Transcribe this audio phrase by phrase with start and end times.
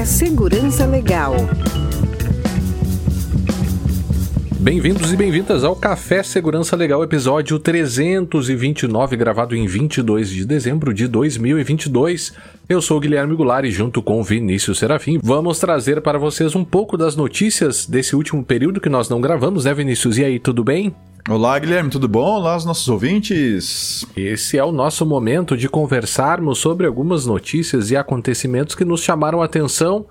[0.00, 1.34] Café Segurança Legal.
[4.58, 11.06] Bem-vindos e bem-vindas ao Café Segurança Legal, episódio 329, gravado em 22 de dezembro de
[11.06, 12.32] 2022.
[12.66, 16.64] Eu sou o Guilherme Goulart e junto com Vinícius Serafim vamos trazer para vocês um
[16.64, 20.16] pouco das notícias desse último período que nós não gravamos, né Vinícius?
[20.16, 20.94] E aí, tudo bem?
[21.28, 22.36] Olá, Guilherme, tudo bom?
[22.36, 24.06] Olá, os nossos ouvintes.
[24.16, 29.42] Esse é o nosso momento de conversarmos sobre algumas notícias e acontecimentos que nos chamaram
[29.42, 30.06] a atenção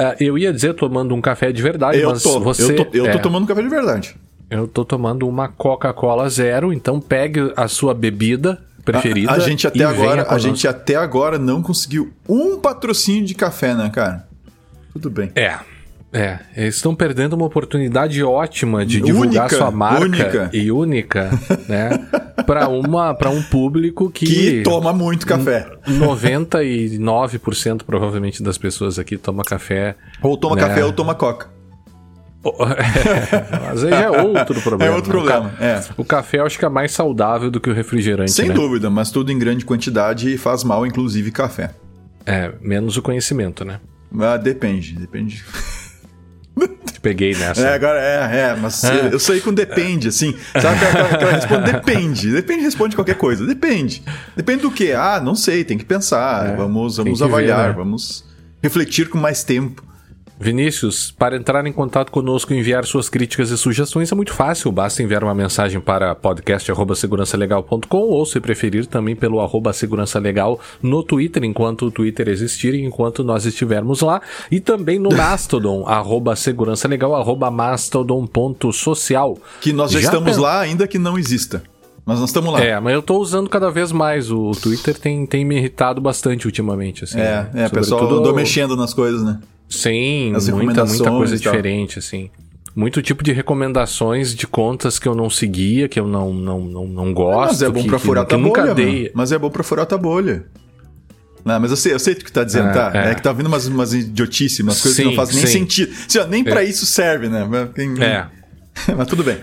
[0.00, 2.72] Uh, eu ia dizer tomando um café de verdade, eu mas tô, você...
[2.72, 4.16] Eu tô, eu é, tô tomando um café de verdade.
[4.48, 9.30] Eu tô tomando uma Coca-Cola zero, então pegue a sua bebida preferida.
[9.30, 13.74] A, a gente até agora, a gente até agora não conseguiu um patrocínio de café,
[13.74, 14.26] né, cara?
[14.92, 15.30] Tudo bem.
[15.34, 15.58] É.
[16.12, 20.50] É, eles estão perdendo uma oportunidade ótima de divulgar única, sua marca única.
[20.52, 21.30] e única,
[21.68, 22.04] né?
[22.44, 25.70] para uma para um público que que toma muito café.
[25.86, 29.94] 99% provavelmente das pessoas aqui toma café.
[30.20, 30.62] Ou toma né?
[30.62, 31.48] café ou toma coca.
[33.68, 34.92] Mas aí é outro problema.
[34.92, 35.46] É outro problema.
[35.46, 35.64] O, ca...
[35.64, 35.84] é.
[35.96, 38.32] o café eu acho que é mais saudável do que o refrigerante.
[38.32, 38.54] Sem né?
[38.54, 41.70] dúvida, mas tudo em grande quantidade faz mal, inclusive café.
[42.26, 43.78] É, menos o conhecimento, né?
[44.18, 45.44] Ah, depende, depende.
[46.92, 47.60] Te peguei nessa.
[47.60, 48.94] É, agora é, é, mas ah.
[49.10, 50.34] eu saí com depende, assim.
[50.60, 52.32] Sabe aquela, aquela responde depende.
[52.32, 53.46] Depende responde qualquer coisa.
[53.46, 54.02] Depende.
[54.36, 54.92] Depende do quê?
[54.96, 56.50] Ah, não sei, tem que pensar.
[56.50, 57.74] É, vamos vamos avaliar, ver, né?
[57.74, 58.24] vamos
[58.62, 59.89] refletir com mais tempo.
[60.42, 64.72] Vinícius, para entrar em contato conosco e enviar suas críticas e sugestões é muito fácil.
[64.72, 71.02] Basta enviar uma mensagem para podcast.segurançalegal.com ou, se preferir, também pelo arroba segurança legal no
[71.02, 74.22] Twitter, enquanto o Twitter existir e enquanto nós estivermos lá.
[74.50, 79.36] E também no Mastodon, arroba segurança legal, arroba mastodon.social.
[79.60, 81.62] Que nós já, já estamos lá, ainda que não exista.
[82.06, 82.64] Mas nós estamos lá.
[82.64, 84.30] É, mas eu estou usando cada vez mais.
[84.30, 87.04] O Twitter tem, tem me irritado bastante ultimamente.
[87.04, 89.38] Assim, é, é, pessoal andou mexendo nas coisas, né?
[89.70, 92.28] Sim, muita, muita coisa diferente, assim.
[92.74, 96.86] Muito tipo de recomendações de contas que eu não seguia, que eu não, não, não,
[96.86, 97.48] não gosto.
[97.48, 99.10] Mas é bom que, pra furar que, a bolha, dei...
[99.14, 100.44] Mas é bom pra furar a bolha.
[101.44, 102.92] Não, mas eu sei, eu sei o que tá dizendo, é, tá?
[102.94, 103.10] É.
[103.10, 103.14] é.
[103.14, 105.52] que tá vindo umas, umas idiotices, umas coisas sim, que não fazem nem sim.
[105.52, 105.92] sentido.
[105.92, 106.44] Assim, ó, nem é.
[106.44, 107.48] para isso serve, né?
[108.00, 108.26] É.
[108.96, 109.38] mas tudo bem.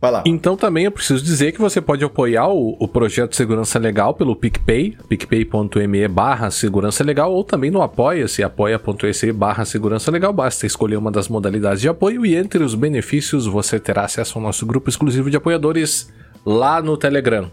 [0.00, 0.22] Vai lá.
[0.24, 4.34] Então também eu preciso dizer que você pode apoiar o, o projeto Segurança Legal pelo
[4.34, 10.32] PicPay, picpay.me barra Segurança Legal, ou também no apoia-se, apoia.se barra Segurança Legal.
[10.32, 14.42] Basta escolher uma das modalidades de apoio e entre os benefícios você terá acesso ao
[14.42, 16.10] nosso grupo exclusivo de apoiadores
[16.46, 17.50] lá no Telegram.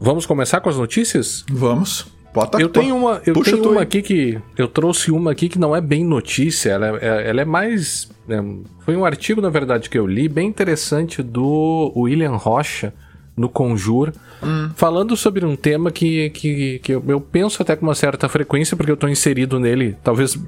[0.00, 1.44] Vamos começar com as notícias?
[1.48, 2.19] Vamos.
[2.32, 5.74] Bota, eu tenho uma, eu tenho uma aqui que eu trouxe uma aqui que não
[5.74, 8.40] é bem notícia, ela é, ela é mais é,
[8.84, 12.94] foi um artigo na verdade que eu li bem interessante do William Rocha
[13.40, 14.70] no Conjur, hum.
[14.76, 18.76] falando sobre um tema que, que, que eu, eu, penso até com uma certa frequência,
[18.76, 20.38] porque eu estou inserido nele, talvez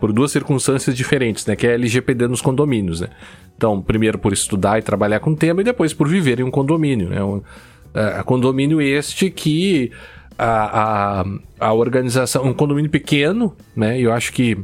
[0.00, 1.54] por duas circunstâncias diferentes, né?
[1.54, 3.10] Que é LGPD nos condomínios, né?
[3.56, 6.50] Então, primeiro por estudar e trabalhar com o tema, e depois por viver em um
[6.50, 7.22] condomínio, né?
[7.22, 9.92] Um, uh, condomínio este que
[10.38, 11.24] a, a,
[11.60, 13.98] a organização, um condomínio pequeno, né?
[13.98, 14.58] E eu acho que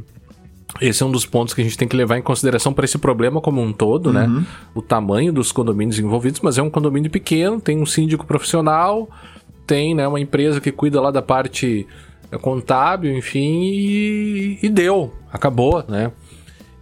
[0.81, 2.97] esse é um dos pontos que a gente tem que levar em consideração para esse
[2.97, 4.25] problema como um todo, né?
[4.25, 4.39] uhum.
[4.39, 4.45] né?
[4.73, 9.09] O tamanho dos condomínios envolvidos, mas é um condomínio pequeno, tem um síndico profissional,
[9.67, 11.87] tem né, uma empresa que cuida lá da parte
[12.31, 16.11] é, contábil, enfim, e, e deu, acabou, né?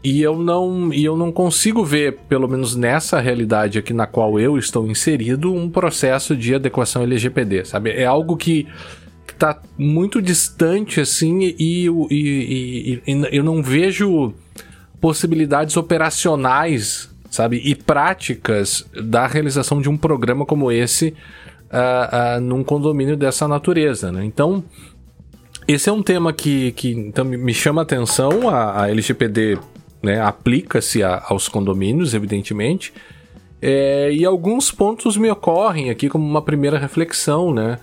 [0.04, 4.40] E eu não e eu não consigo ver, pelo menos nessa realidade aqui na qual
[4.40, 7.92] eu estou inserido, um processo de adequação LGPD, sabe?
[7.92, 8.68] É algo que
[9.32, 14.34] está muito distante assim e, e, e, e, eu não vejo
[15.00, 21.10] possibilidades operacionais, sabe, e práticas da realização de um programa como esse
[21.72, 24.26] uh, uh, num condomínio dessa natureza, né?
[24.26, 24.64] Então
[25.68, 29.58] esse é um tema que, que então, me chama a atenção, a, a LGPD
[30.02, 32.94] né, aplica-se aos condomínios, evidentemente.
[33.62, 37.78] É, e alguns pontos me ocorrem aqui como uma primeira reflexão, né?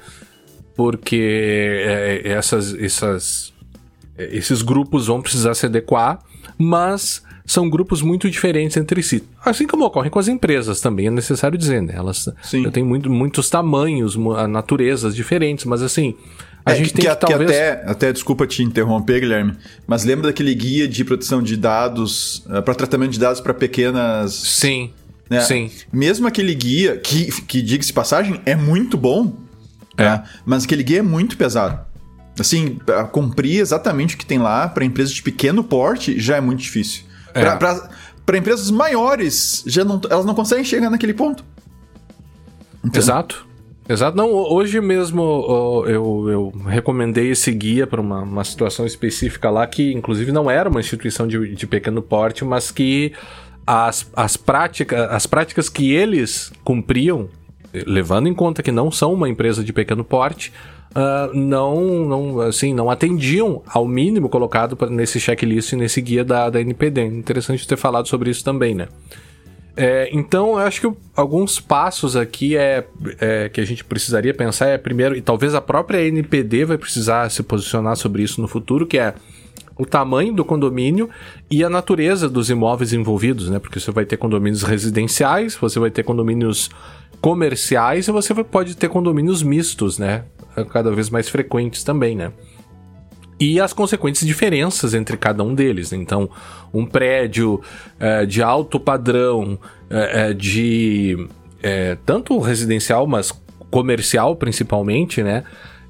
[0.74, 3.52] Porque é, essas, essas,
[4.16, 6.18] esses grupos vão precisar se adequar,
[6.56, 9.24] mas são grupos muito diferentes entre si.
[9.44, 11.94] Assim como ocorre com as empresas também, é necessário dizer, né?
[11.96, 12.28] Elas
[12.72, 14.16] têm muito, muitos tamanhos,
[14.48, 16.14] naturezas diferentes, mas assim,
[16.68, 17.50] a é, gente tem que, que, que talvez...
[17.50, 19.56] até, até, desculpa te interromper, Guilherme,
[19.86, 24.34] mas lembra daquele guia de proteção de dados, eh, para tratamento de dados para pequenas...
[24.34, 24.92] Sim,
[25.30, 25.40] né?
[25.40, 25.70] sim.
[25.90, 29.34] Mesmo aquele guia, que, que diga-se passagem, é muito bom,
[29.96, 30.04] é.
[30.04, 30.24] Né?
[30.44, 31.80] mas aquele guia é muito pesado.
[32.38, 32.78] Assim,
[33.10, 37.02] cumprir exatamente o que tem lá para empresas de pequeno porte já é muito difícil.
[37.34, 37.56] É.
[38.24, 41.42] Para empresas maiores, já não, elas não conseguem chegar naquele ponto.
[42.84, 43.00] Entendeu?
[43.00, 43.47] Exato.
[43.88, 44.16] Exato.
[44.16, 49.92] Não, hoje mesmo eu, eu recomendei esse guia para uma, uma situação específica lá, que
[49.92, 53.12] inclusive não era uma instituição de, de pequeno porte, mas que
[53.66, 57.28] as, as, prática, as práticas que eles cumpriam,
[57.72, 60.52] levando em conta que não são uma empresa de pequeno porte,
[60.90, 66.50] uh, não, não, assim, não atendiam ao mínimo colocado nesse checklist e nesse guia da,
[66.50, 67.04] da NPD.
[67.04, 68.88] Interessante ter falado sobre isso também, né?
[69.80, 72.84] É, então, eu acho que alguns passos aqui é,
[73.20, 77.30] é, que a gente precisaria pensar é primeiro, e talvez a própria NPD vai precisar
[77.30, 79.14] se posicionar sobre isso no futuro, que é
[79.76, 81.08] o tamanho do condomínio
[81.48, 83.60] e a natureza dos imóveis envolvidos, né?
[83.60, 86.70] Porque você vai ter condomínios residenciais, você vai ter condomínios
[87.20, 90.24] comerciais e você pode ter condomínios mistos, né?
[90.72, 92.32] Cada vez mais frequentes também, né?
[93.40, 95.92] E as consequentes diferenças entre cada um deles.
[95.92, 96.28] Então,
[96.72, 97.60] um prédio
[97.98, 99.58] é, de alto padrão,
[99.88, 101.28] é, de
[101.62, 103.32] é, tanto residencial, mas
[103.70, 105.44] comercial principalmente, né?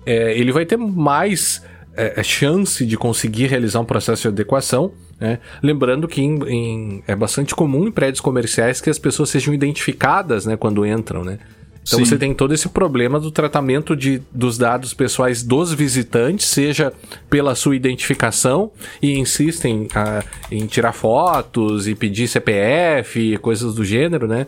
[0.05, 1.63] É, ele vai ter mais
[1.99, 4.93] é, chance de conseguir realizar um processo de adequação.
[5.21, 5.41] Né?
[5.63, 10.47] Lembrando que em, em, é bastante comum em prédios comerciais que as pessoas sejam identificadas
[10.47, 11.25] né, quando entram.
[11.25, 11.39] Né?
[11.89, 12.05] Então Sim.
[12.05, 16.93] você tem todo esse problema do tratamento de, dos dados pessoais dos visitantes, seja
[17.31, 18.71] pela sua identificação,
[19.01, 24.47] e insistem ah, em tirar fotos e pedir CPF, coisas do gênero, né?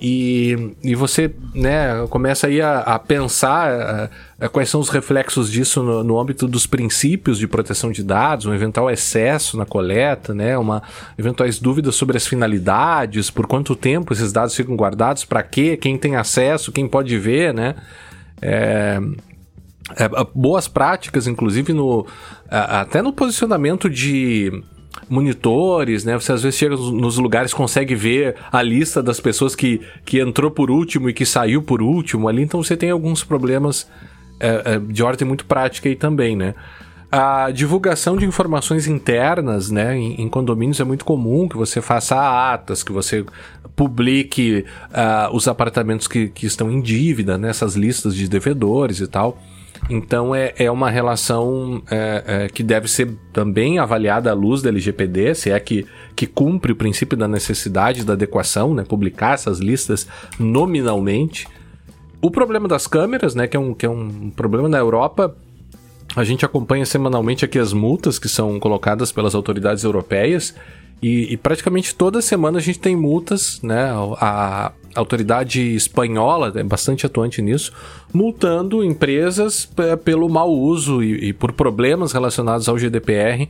[0.00, 5.52] E, e você né, começa aí a, a pensar a, a quais são os reflexos
[5.52, 10.32] disso no, no, âmbito dos princípios de proteção de dados, um eventual excesso na coleta,
[10.32, 10.82] né, uma,
[11.18, 15.98] eventuais dúvidas sobre as finalidades, por quanto tempo esses dados ficam guardados, para quê, quem
[15.98, 17.74] tem acesso, quem pode ver, né?
[18.40, 18.98] É,
[19.96, 22.06] é, boas práticas, inclusive no
[22.48, 24.62] até no posicionamento de
[25.08, 26.18] monitores, né?
[26.18, 30.50] Você às vezes chega nos lugares consegue ver a lista das pessoas que, que entrou
[30.50, 33.88] por último e que saiu por último ali, então você tem alguns problemas
[34.38, 36.54] é, é, de ordem muito prática aí também, né?
[37.12, 42.52] A divulgação de informações internas, né, em, em, condomínios é muito comum que você faça
[42.52, 43.26] atas, que você
[43.74, 49.36] publique uh, os apartamentos que, que estão em dívida nessas listas de devedores e tal.
[49.90, 54.68] Então é, é uma relação é, é, que deve ser também avaliada à luz da
[54.68, 55.84] LGPD, se é que,
[56.14, 58.84] que cumpre o princípio da necessidade da adequação, né?
[58.84, 60.06] Publicar essas listas
[60.38, 61.48] nominalmente.
[62.22, 63.48] O problema das câmeras, né?
[63.48, 65.36] Que é um, que é um problema na Europa.
[66.14, 70.54] A gente acompanha semanalmente aqui as multas que são colocadas pelas autoridades europeias.
[71.02, 73.90] E, e, praticamente toda semana a gente tem multas, né?
[74.20, 77.72] A, autoridade espanhola é bastante atuante nisso,
[78.12, 79.68] multando empresas
[80.04, 83.48] pelo mau uso e, e por problemas relacionados ao GDPR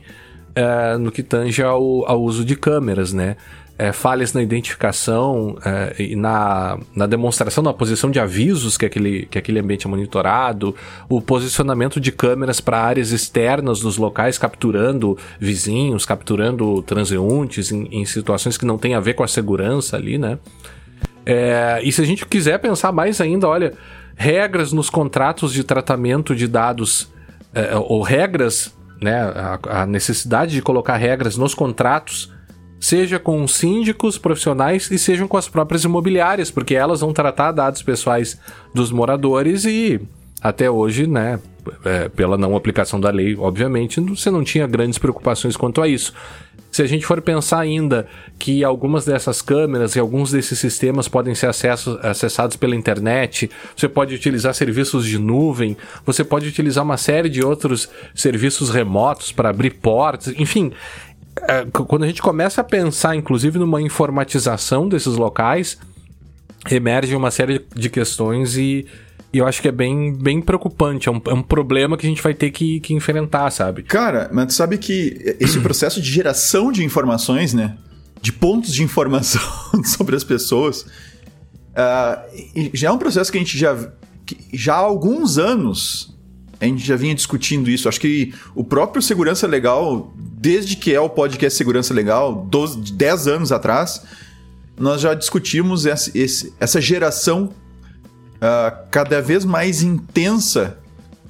[0.55, 3.35] é, no que tange ao, ao uso de câmeras, né?
[3.77, 9.25] É, falhas na identificação é, e na, na demonstração da posição de avisos que aquele,
[9.25, 10.75] que aquele ambiente é monitorado,
[11.09, 18.05] o posicionamento de câmeras para áreas externas dos locais, capturando vizinhos, capturando transeuntes em, em
[18.05, 20.37] situações que não tem a ver com a segurança ali, né?
[21.33, 23.73] É, e se a gente quiser pensar mais ainda, olha,
[24.15, 27.09] regras nos contratos de tratamento de dados,
[27.53, 32.33] é, ou regras, né, a, a, necessidade de colocar regras nos contratos,
[32.81, 37.81] seja com síndicos profissionais e sejam com as próprias imobiliárias, porque elas vão tratar dados
[37.81, 38.37] pessoais
[38.75, 40.01] dos moradores e
[40.41, 41.39] até hoje, né,
[41.85, 46.13] é, pela não aplicação da lei, obviamente, você não tinha grandes preocupações quanto a isso.
[46.71, 48.07] Se a gente for pensar ainda
[48.39, 53.89] que algumas dessas câmeras e alguns desses sistemas podem ser acesso, acessados pela internet, você
[53.89, 55.75] pode utilizar serviços de nuvem,
[56.05, 60.71] você pode utilizar uma série de outros serviços remotos para abrir portas, enfim.
[61.47, 65.77] É, quando a gente começa a pensar, inclusive, numa informatização desses locais,
[66.69, 68.85] emerge uma série de questões e
[69.33, 71.07] e eu acho que é bem, bem preocupante.
[71.07, 73.83] É um, é um problema que a gente vai ter que, que enfrentar, sabe?
[73.83, 77.77] Cara, mas tu sabe que esse processo de geração de informações, né?
[78.21, 79.41] De pontos de informação
[79.85, 80.81] sobre as pessoas.
[80.81, 83.77] Uh, já é um processo que a gente já.
[84.53, 86.11] já há alguns anos
[86.61, 87.89] a gente já vinha discutindo isso.
[87.89, 93.27] Acho que o próprio Segurança Legal, desde que é o podcast Segurança Legal, 12, 10
[93.27, 94.03] anos atrás,
[94.79, 97.49] nós já discutimos essa, geração
[98.41, 100.77] uh, cada vez mais intensa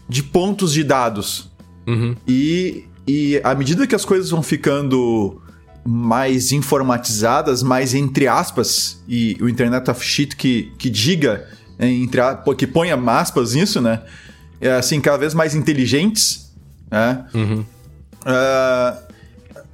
[0.08, 1.52] de pontos de dados.
[1.88, 2.16] Uhum.
[2.28, 5.42] E, e à medida que as coisas vão ficando
[5.84, 11.48] mais informatizadas, mais entre aspas, e o Internet of Shit que, que diga,
[11.80, 12.22] entre,
[12.58, 14.02] que ponha aspas nisso, né?
[14.60, 16.54] É, assim, cada vez mais inteligentes,
[16.90, 17.26] né?
[17.34, 17.66] Uhum.
[18.22, 18.98] Uh,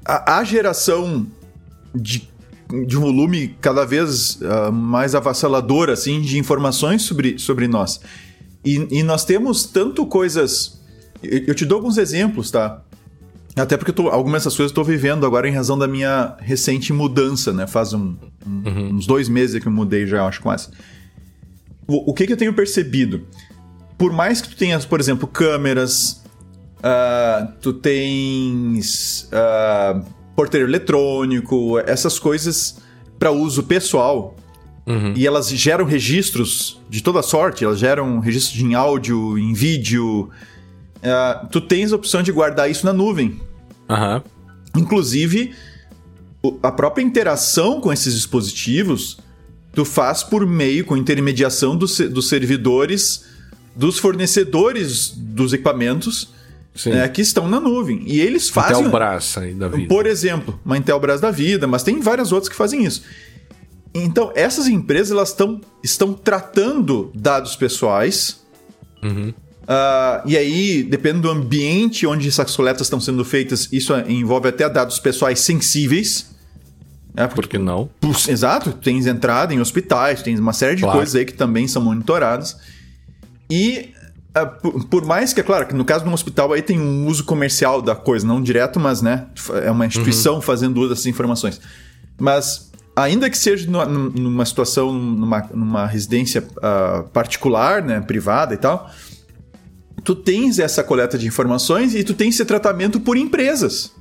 [0.06, 1.27] a, a, geração
[1.94, 2.29] de
[2.86, 8.00] de um volume cada vez uh, mais avassalador assim de informações sobre, sobre nós.
[8.65, 10.81] E, e nós temos tanto coisas.
[11.24, 12.81] Eu, eu, te dou alguns exemplos, tá?
[13.55, 16.91] Até porque tô, algumas dessas coisas eu estou vivendo agora em razão da minha recente
[16.91, 17.65] mudança, né?
[17.65, 18.95] Faz um, um, uhum.
[18.95, 20.69] uns dois meses que eu mudei já, acho quase.
[21.88, 23.25] O, o que, que eu tenho percebido?
[23.97, 26.21] Por mais que tu tenhas, por exemplo, câmeras,
[26.79, 30.05] uh, tu tens uh,
[30.38, 32.77] porteiro eletrônico, essas coisas
[33.17, 34.36] para uso pessoal.
[34.86, 35.13] Uhum.
[35.15, 40.29] E elas geram registros de toda sorte, elas geram registros em áudio, em vídeo.
[40.98, 43.41] Uh, tu tens a opção de guardar isso na nuvem.
[43.89, 44.22] Uhum.
[44.77, 45.56] Inclusive,
[46.62, 49.17] a própria interação com esses dispositivos
[49.74, 53.25] tu faz por meio, com intermediação dos, dos servidores,
[53.75, 56.29] dos fornecedores dos equipamentos
[56.86, 58.03] é, que estão na nuvem.
[58.05, 58.79] E eles fazem.
[58.79, 59.88] Intelbras aí da vida.
[59.88, 63.03] Por exemplo, uma Intelbras da vida, mas tem várias outras que fazem isso.
[63.93, 68.41] Então, essas empresas elas tão, estão tratando dados pessoais.
[69.01, 69.34] Uhum.
[69.63, 74.69] Uh, e aí, dependendo do ambiente onde essas coletas estão sendo feitas, isso envolve até
[74.69, 76.29] dados pessoais sensíveis.
[77.15, 77.89] É, porque, Por que não?
[78.27, 81.00] Exato, tens entrada em hospitais, tens uma série de claro.
[81.00, 82.55] coisas aí que também são monitoradas.
[83.50, 83.97] E é,
[84.46, 87.24] por, mais que, é claro, que no caso de um hospital aí tem um uso
[87.24, 89.27] comercial da coisa, não direto, mas né,
[89.63, 90.41] é uma instituição uhum.
[90.41, 91.62] fazendo uso dessas informações.
[92.20, 98.58] Mas, ainda que seja numa, numa situação, numa, numa residência uh, particular, né, privada e
[98.58, 98.91] tal,
[100.03, 103.94] tu tens essa coleta de informações e tu tens esse tratamento por empresas.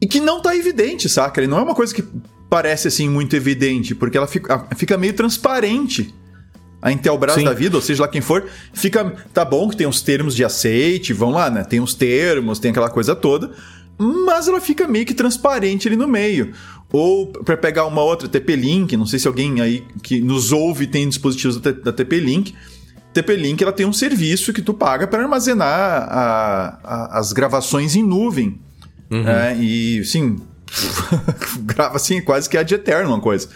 [0.00, 1.40] E que não está evidente, saca?
[1.40, 2.04] Ele não é uma coisa que
[2.48, 6.14] parece assim muito evidente, porque ela fica, fica meio transparente
[6.84, 7.44] a Intelbras Sim.
[7.44, 9.10] da vida, ou seja lá quem for, fica.
[9.32, 11.64] Tá bom que tem os termos de aceite, vão lá, né?
[11.64, 13.52] Tem os termos, tem aquela coisa toda,
[13.96, 16.52] mas ela fica meio que transparente ali no meio.
[16.92, 21.08] Ou para pegar uma outra TP-Link, não sei se alguém aí que nos ouve tem
[21.08, 22.54] dispositivos da TP-Link.
[23.14, 28.02] TP-Link ela tem um serviço que tu paga para armazenar a, a, as gravações em
[28.02, 28.60] nuvem.
[29.10, 29.26] Uhum.
[29.26, 30.36] É, e, sim,
[31.64, 33.48] grava assim quase que é de eterno uma coisa.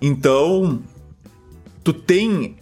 [0.00, 0.80] Então,
[1.82, 2.56] tu tem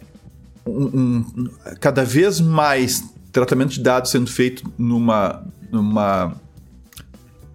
[0.65, 6.35] um, um, cada vez mais tratamento de dados sendo feito numa, numa,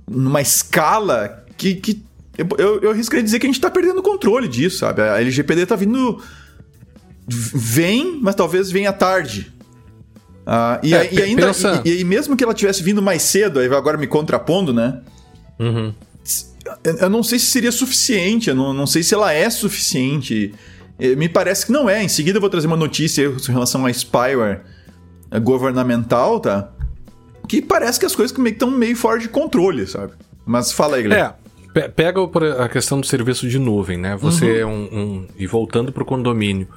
[0.09, 2.03] numa escala que, que
[2.37, 5.03] eu, eu arriscaria dizer que a gente está perdendo o controle disso, sabe?
[5.03, 6.23] A LGPD está vindo.
[7.27, 9.53] Vem, mas talvez venha tarde.
[10.47, 11.47] Uh, e, é, e, ainda.
[11.47, 11.83] Pensa...
[11.85, 15.01] E, e, mesmo que ela tivesse vindo mais cedo, aí agora me contrapondo, né?
[15.59, 15.95] Uhum.
[16.85, 20.55] Eu não sei se seria suficiente, eu não, não sei se ela é suficiente.
[21.17, 22.03] Me parece que não é.
[22.03, 24.63] Em seguida eu vou trazer uma notícia em relação a spyware
[25.43, 26.71] governamental, tá?
[27.49, 30.13] Que parece que as coisas estão meio fora de controle, sabe?
[30.47, 31.35] Mas fala aí, Guilherme.
[31.75, 32.21] É, pega
[32.63, 34.17] a questão do serviço de nuvem, né?
[34.17, 34.59] Você uhum.
[34.59, 36.69] é um, um, E voltando para o condomínio.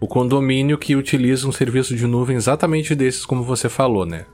[0.00, 4.26] O condomínio que utiliza um serviço de nuvem exatamente desses, como você falou, né?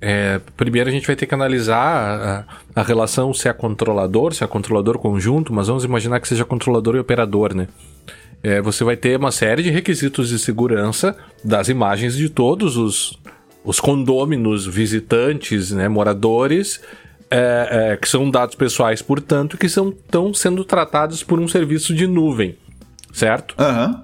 [0.00, 4.44] É, primeiro a gente vai ter que analisar a, a, relação se é controlador, se
[4.44, 7.66] é controlador conjunto, mas vamos imaginar que seja controlador e operador, né?
[8.42, 13.18] É, você vai ter uma série de requisitos de segurança das imagens de todos os,
[13.64, 16.80] os condôminos, visitantes, né, moradores,
[17.30, 22.06] é, é, que são dados pessoais, portanto, que estão sendo tratados por um serviço de
[22.06, 22.56] nuvem,
[23.12, 23.54] certo?
[23.58, 24.00] Uhum.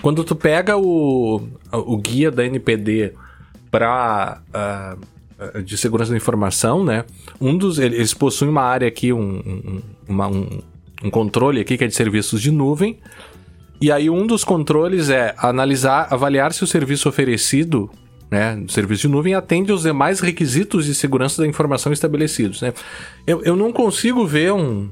[0.00, 3.12] Quando tu pega o, o guia da NPD
[3.70, 7.04] para uh, de segurança da informação, né?
[7.40, 10.62] Um dos eles possuem uma área aqui, um, um, uma, um,
[11.02, 12.98] um controle aqui que é de serviços de nuvem
[13.80, 17.90] e aí um dos controles é analisar, avaliar se o serviço oferecido,
[18.30, 22.72] né, o serviço de nuvem atende aos demais requisitos de segurança da informação estabelecidos, né?
[23.26, 24.88] Eu, eu não consigo ver um,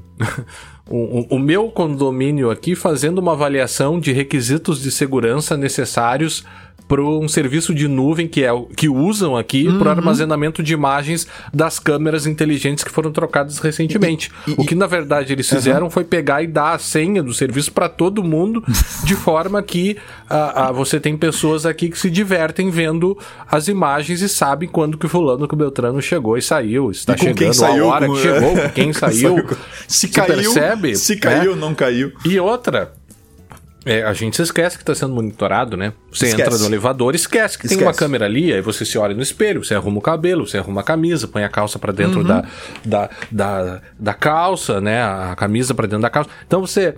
[0.89, 6.45] o meu condomínio aqui fazendo uma avaliação de requisitos de segurança necessários
[6.87, 9.79] para um serviço de nuvem que é que usam aqui uhum.
[9.79, 14.31] para armazenamento de imagens das câmeras inteligentes que foram trocadas recentemente.
[14.47, 15.89] E, e, o que na verdade eles fizeram uhum.
[15.89, 18.63] foi pegar e dar a senha do serviço para todo mundo,
[19.03, 19.97] de forma que
[20.29, 23.17] uh, uh, você tem pessoas aqui que se divertem vendo
[23.49, 27.15] as imagens e sabem quando que o fulano que o Beltrano chegou e saiu, está
[27.15, 29.37] e chegando saiu, a hora que chegou, quem saiu,
[29.87, 31.61] se, se caiu, percebe, se caiu, né?
[31.61, 32.11] não caiu.
[32.23, 32.93] E outra,
[33.85, 35.93] é, a gente se esquece que está sendo monitorado, né?
[36.11, 36.49] Você esquece.
[36.49, 37.77] entra no elevador, esquece que esquece.
[37.77, 40.57] tem uma câmera ali, aí você se olha no espelho, você arruma o cabelo, você
[40.57, 42.25] arruma a camisa, põe a calça para dentro uhum.
[42.25, 42.45] da,
[42.83, 45.03] da, da, da, calça, né?
[45.03, 46.29] A camisa para dentro da calça.
[46.47, 46.95] Então você.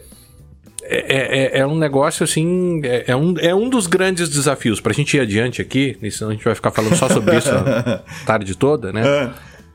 [0.89, 2.79] É, é, é um negócio assim.
[2.85, 4.79] É, é, um, é um dos grandes desafios.
[4.79, 8.01] Pra gente ir adiante aqui, senão a gente vai ficar falando só sobre isso a
[8.25, 9.03] tarde toda, né?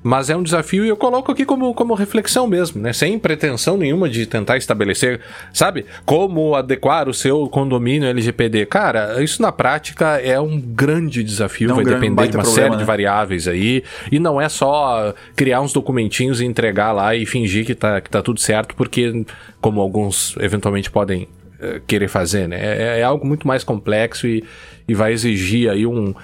[0.05, 0.09] É.
[0.09, 2.93] Mas é um desafio e eu coloco aqui como, como reflexão mesmo, né?
[2.93, 5.21] Sem pretensão nenhuma de tentar estabelecer,
[5.53, 5.87] sabe?
[6.05, 8.67] Como adequar o seu condomínio LGPD.
[8.67, 12.43] Cara, isso na prática é um grande desafio, é um vai grande, depender de uma
[12.43, 12.77] problema, série né?
[12.79, 13.85] de variáveis aí.
[14.11, 18.11] E não é só criar uns documentinhos e entregar lá e fingir que tá, que
[18.11, 19.25] tá tudo certo, porque,
[19.61, 21.29] como alguns eventualmente podem
[21.61, 22.59] uh, querer fazer, né?
[22.61, 24.45] É, é, algo muito mais complexo e,
[24.89, 26.15] e vai exigir aí um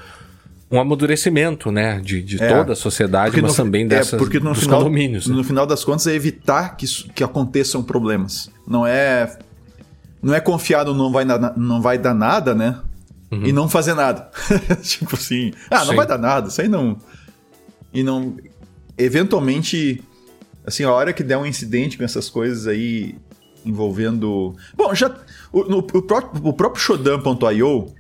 [0.71, 4.17] um amadurecimento, né, de, de é, toda a sociedade, mas no, também é, dessas, é,
[4.19, 5.27] porque no dos final, condomínios.
[5.27, 5.35] Né?
[5.35, 8.51] No final das contas é evitar que, que aconteçam problemas.
[8.67, 9.39] Não é
[10.23, 11.25] não é confiado não vai,
[11.57, 12.81] não vai dar nada, né?
[13.31, 13.47] Uhum.
[13.47, 14.31] E não fazer nada.
[14.83, 15.97] tipo assim, ah, não Sim.
[15.97, 16.99] vai dar nada, isso aí não...
[17.93, 18.37] E não...
[18.97, 20.03] Eventualmente,
[20.67, 23.15] assim, a hora que der um incidente com essas coisas aí
[23.65, 24.57] envolvendo...
[24.77, 25.15] Bom, já...
[25.53, 27.95] O, no, o, próprio, o próprio Shodan.io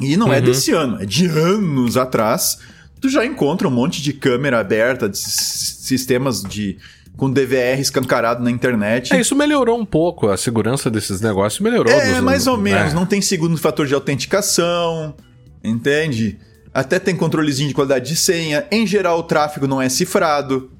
[0.00, 0.36] e não é uhum.
[0.36, 2.58] é desse ano, é de anos atrás.
[3.00, 6.78] Tu já encontra um monte de câmera aberta, de sistemas de
[7.18, 9.12] com DVR escancarado na internet.
[9.12, 11.92] É, isso melhorou um pouco, a segurança desses negócios melhorou.
[11.92, 12.92] É, mais ou menos.
[12.92, 12.94] É.
[12.94, 15.14] Não tem segundo fator de autenticação,
[15.62, 16.38] entende?
[16.72, 18.64] Até tem controlezinho de qualidade de senha.
[18.70, 20.70] Em geral, o tráfego não é cifrado.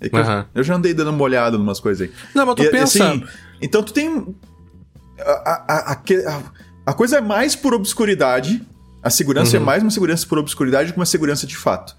[0.00, 0.38] É uhum.
[0.38, 2.14] eu, eu, já andei dando uma olhada em umas coisas aí.
[2.34, 3.08] Não, mas tu e, pensa...
[3.08, 3.24] Assim,
[3.62, 4.34] então tu tem...
[5.20, 6.42] A, a, a,
[6.86, 8.62] a coisa é mais por obscuridade.
[9.02, 9.64] A segurança é uhum.
[9.64, 11.96] é mais uma segurança por obscuridade do que uma segurança de fato.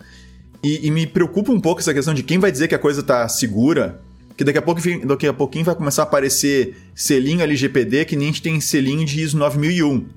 [0.63, 3.03] E, e, me preocupa um pouco essa questão de quem vai dizer que a coisa
[3.03, 3.99] tá segura.
[4.37, 8.29] Que daqui a, pouco, daqui a pouquinho vai começar a aparecer selinho LGPD que nem
[8.29, 10.07] a gente tem selinho de ISO 9001.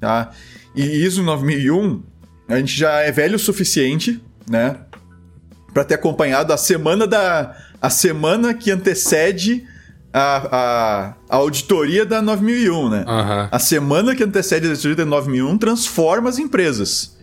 [0.00, 0.32] Tá?
[0.74, 2.02] E ISO 9001,
[2.48, 4.76] a gente já é velho o suficiente, né?
[5.72, 7.56] Para ter acompanhado a semana da.
[7.80, 9.66] A semana que antecede
[10.18, 13.04] a, a, a auditoria da 9001, né?
[13.06, 13.48] Uhum.
[13.52, 17.14] A semana que antecede a auditoria da 9001 transforma as empresas.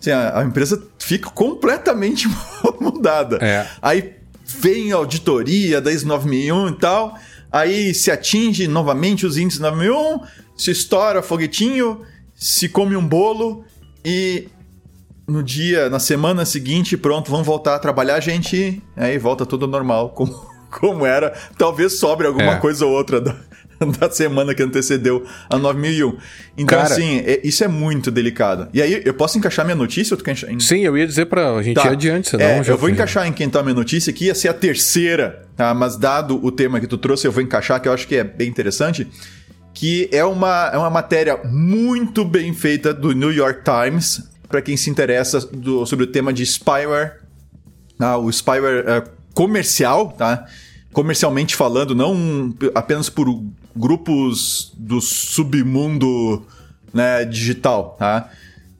[0.00, 2.26] Assim, a, a empresa fica completamente
[2.80, 3.36] mudada.
[3.42, 3.68] É.
[3.82, 7.14] Aí vem a auditoria da ISO 9001 e tal,
[7.52, 10.20] aí se atinge novamente os índices 9001,
[10.56, 12.00] se estoura foguetinho,
[12.34, 13.66] se come um bolo
[14.02, 14.48] e
[15.28, 20.10] no dia, na semana seguinte, pronto, vamos voltar a trabalhar, gente, aí volta tudo normal,
[20.10, 21.32] como como era.
[21.56, 22.58] Talvez sobre alguma é.
[22.58, 23.36] coisa ou outra da,
[23.98, 26.16] da semana que antecedeu a 9001.
[26.56, 28.68] Então, Cara, assim, é, isso é muito delicado.
[28.72, 30.16] E aí, eu posso encaixar minha notícia?
[30.60, 31.86] Sim, eu ia dizer pra gente tá.
[31.86, 34.34] ir adiante, senão é, Eu vou encaixar em quem tá a minha notícia aqui, ia
[34.34, 35.72] ser a terceira, tá?
[35.74, 38.24] Mas dado o tema que tu trouxe, eu vou encaixar, que eu acho que é
[38.24, 39.06] bem interessante.
[39.72, 44.76] Que é uma, é uma matéria muito bem feita do New York Times, para quem
[44.76, 47.24] se interessa do, sobre o tema de spyware,
[47.98, 50.46] ah, o spyware é, comercial, tá?
[50.94, 53.28] Comercialmente falando, não apenas por
[53.76, 56.46] grupos do submundo
[56.92, 58.30] né, digital, tá?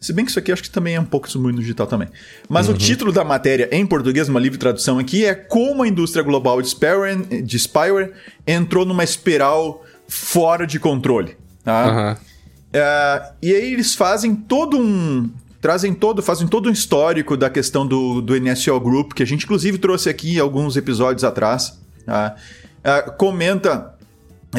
[0.01, 2.09] Se bem que isso aqui acho que também é um pouco submundo digital também.
[2.49, 2.75] Mas uhum.
[2.75, 6.61] o título da matéria em português, uma livre tradução aqui, é Como a indústria global
[6.63, 8.13] de spyware, de spyware
[8.47, 11.37] entrou numa espiral fora de controle.
[11.65, 11.87] Tá?
[11.87, 12.13] Uhum.
[12.13, 15.31] Uh, e aí eles fazem todo um.
[15.61, 19.45] Trazem todo, fazem todo um histórico da questão do, do NSO Group, que a gente
[19.45, 21.83] inclusive trouxe aqui alguns episódios atrás.
[22.07, 23.95] Uh, comenta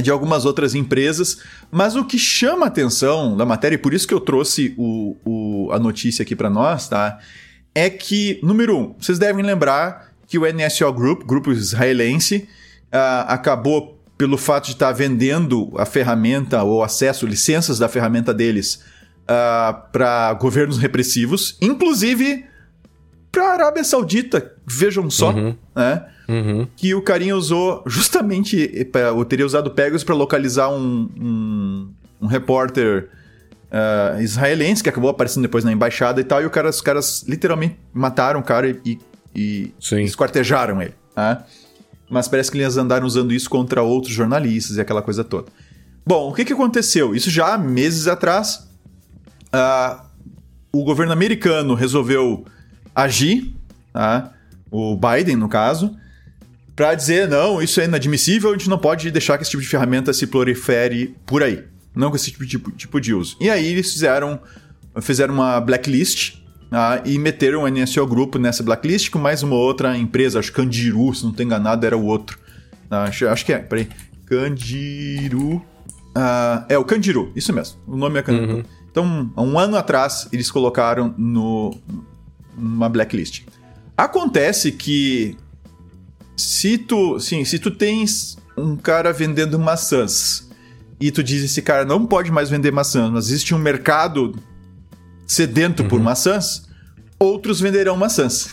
[0.02, 1.40] de algumas outras empresas,
[1.72, 5.16] mas o que chama a atenção da matéria, e por isso que eu trouxe o,
[5.26, 7.20] o a notícia aqui para nós, tá?
[7.74, 12.48] É que, número um, vocês devem lembrar que o NSO Group, grupo israelense,
[12.94, 18.34] uh, acabou pelo fato de estar tá vendendo a ferramenta ou acesso, licenças da ferramenta
[18.34, 18.82] deles
[19.24, 22.46] uh, para governos repressivos, inclusive
[23.36, 25.54] para a Arábia Saudita, vejam só, uhum.
[25.76, 26.06] né?
[26.30, 26.66] Uhum.
[26.78, 28.88] Que o carinha usou justamente.
[28.94, 31.90] Eu teria usado Pegasus para localizar um, um,
[32.22, 33.10] um repórter
[33.66, 36.42] uh, israelense que acabou aparecendo depois na embaixada e tal.
[36.42, 38.98] E o cara, os caras literalmente mataram o cara e,
[39.36, 40.96] e esquartejaram ele.
[41.16, 41.44] Né?
[42.10, 45.52] Mas parece que eles andaram usando isso contra outros jornalistas e aquela coisa toda.
[46.08, 47.14] Bom, o que, que aconteceu?
[47.14, 48.66] Isso já meses atrás.
[49.54, 50.06] Uh,
[50.72, 52.46] o governo americano resolveu
[52.96, 53.54] agir,
[53.92, 54.32] tá?
[54.72, 55.96] o Biden, no caso,
[56.76, 59.70] para dizer, não, isso é inadmissível, a gente não pode deixar que esse tipo de
[59.70, 61.64] ferramenta se prolifere por aí.
[61.96, 63.38] Não com esse tipo, tipo, tipo de uso.
[63.40, 64.40] E aí eles fizeram,
[65.02, 66.36] fizeram uma blacklist
[66.70, 70.58] ah, e meteram o NSO Grupo nessa blacklist com mais uma outra empresa, acho que
[70.58, 72.38] Candiru, se não estou enganado, era o outro.
[72.92, 73.88] Ah, acho, acho que é, peraí.
[74.26, 75.64] Candiru.
[76.14, 77.78] Ah, é, o Candiru, isso mesmo.
[77.88, 78.58] O nome é Candiru.
[78.58, 78.64] Uhum.
[78.92, 81.78] Então, há um ano atrás, eles colocaram no,
[82.58, 83.44] numa blacklist.
[83.98, 85.38] Acontece que
[86.36, 90.50] se tu, sim, se tu tens um cara vendendo maçãs
[91.00, 94.36] e tu diz esse cara não pode mais vender maçãs, mas existe um mercado
[95.26, 95.90] sedento uhum.
[95.90, 96.68] por maçãs,
[97.20, 98.50] outros venderão maçãs.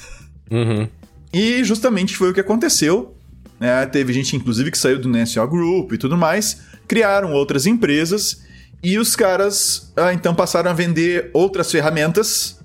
[0.51, 0.89] Uhum.
[1.33, 3.17] E justamente foi o que aconteceu.
[3.59, 3.87] Né?
[3.87, 8.43] Teve gente, inclusive, que saiu do NSO Group e tudo mais, criaram outras empresas
[8.83, 12.59] e os caras ah, então passaram a vender outras ferramentas.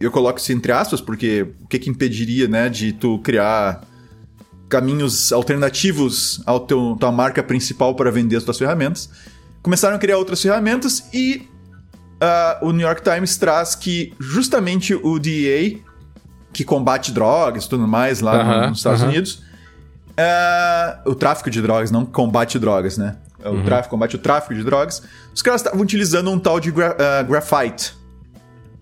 [0.00, 3.82] Eu coloco isso entre aspas, porque o que, que impediria né, de tu criar
[4.68, 9.10] caminhos alternativos à tua marca principal para vender as tuas ferramentas?
[9.62, 11.48] Começaram a criar outras ferramentas e
[12.22, 15.78] uh, o New York Times traz que justamente o DEA,
[16.52, 19.08] que combate drogas e tudo mais lá uh -huh, nos Estados uh -huh.
[19.08, 19.42] Unidos,
[20.18, 23.16] uh, o tráfico de drogas, não combate drogas, né?
[23.44, 23.64] O uhum.
[23.64, 25.00] tráfico, combate o tráfico de drogas.
[25.32, 27.94] Os caras estavam utilizando um tal de gra Graphite,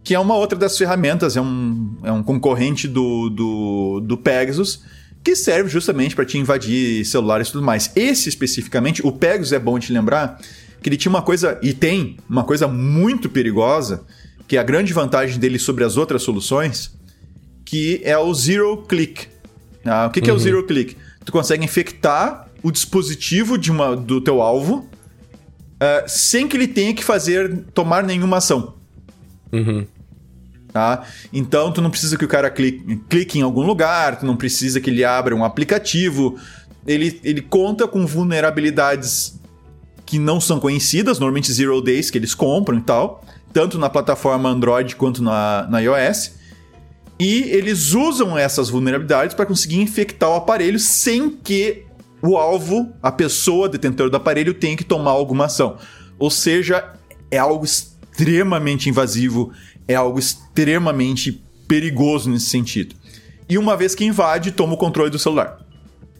[0.07, 4.85] que é uma outra das ferramentas, é um, é um concorrente do, do, do Pegasus,
[5.25, 7.91] que serve justamente para te invadir celulares e tudo mais.
[7.97, 10.41] Esse especificamente, o Pegasus é bom te lembrar
[10.81, 14.05] que ele tinha uma coisa, e tem uma coisa muito perigosa,
[14.47, 16.97] que é a grande vantagem dele sobre as outras soluções,
[17.65, 19.27] que é o Zero Click.
[19.85, 20.41] Ah, o que, que é o uhum.
[20.41, 20.97] Zero Click?
[21.25, 24.89] Tu consegue infectar o dispositivo de uma, do teu alvo
[25.83, 28.75] uh, sem que ele tenha que fazer tomar nenhuma ação.
[29.53, 29.85] Uhum.
[30.77, 31.05] Tá?
[31.33, 34.79] Então tu não precisa que o cara clique, clique em algum lugar, tu não precisa
[34.79, 36.39] que ele abra um aplicativo.
[36.87, 39.41] Ele, ele conta com vulnerabilidades
[40.05, 44.51] que não são conhecidas, normalmente zero days que eles compram e tal, tanto na plataforma
[44.51, 46.33] Android quanto na, na iOS.
[47.19, 51.87] E eles usam essas vulnerabilidades para conseguir infectar o aparelho sem que
[52.21, 55.79] o alvo, a pessoa detentora do aparelho, tenha que tomar alguma ação.
[56.19, 56.93] Ou seja,
[57.31, 59.53] é algo extremamente invasivo,
[59.89, 62.95] é algo extremamente perigoso nesse sentido.
[63.49, 65.59] E uma vez que invade, toma o controle do celular.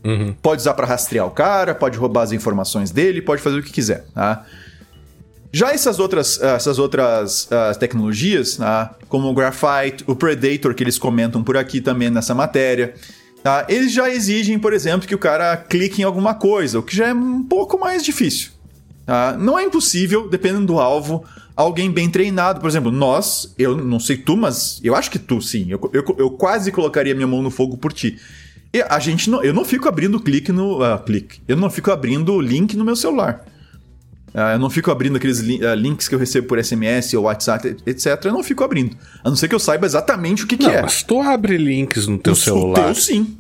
[0.05, 0.35] Uhum.
[0.41, 3.73] Pode usar para rastrear o cara, pode roubar as informações dele, pode fazer o que
[3.73, 4.07] quiser.
[4.15, 4.45] Tá?
[5.53, 8.95] Já essas outras, essas outras uh, tecnologias, tá?
[9.09, 12.95] como o Graphite, o Predator, que eles comentam por aqui também nessa matéria,
[13.43, 13.67] tá?
[13.69, 17.09] eles já exigem, por exemplo, que o cara clique em alguma coisa, o que já
[17.09, 18.51] é um pouco mais difícil.
[19.05, 19.37] Tá?
[19.39, 21.25] Não é impossível, dependendo do alvo,
[21.57, 22.61] alguém bem treinado.
[22.61, 25.67] Por exemplo, nós, eu não sei tu, mas eu acho que tu sim.
[25.71, 28.19] Eu, eu, eu quase colocaria minha mão no fogo por ti.
[28.73, 30.83] E a gente não, eu não fico abrindo clique no.
[30.83, 31.41] Uh, clique.
[31.49, 33.45] Eu não fico abrindo link no meu celular.
[34.35, 37.25] Uh, eu não fico abrindo aqueles li uh, links que eu recebo por SMS ou
[37.25, 38.23] WhatsApp, etc.
[38.27, 38.95] Eu não fico abrindo.
[39.25, 40.83] A não ser que eu saiba exatamente o que, não, que é.
[40.83, 42.83] Mas tu abre links no teu o, celular.
[42.83, 43.39] O teu, sim.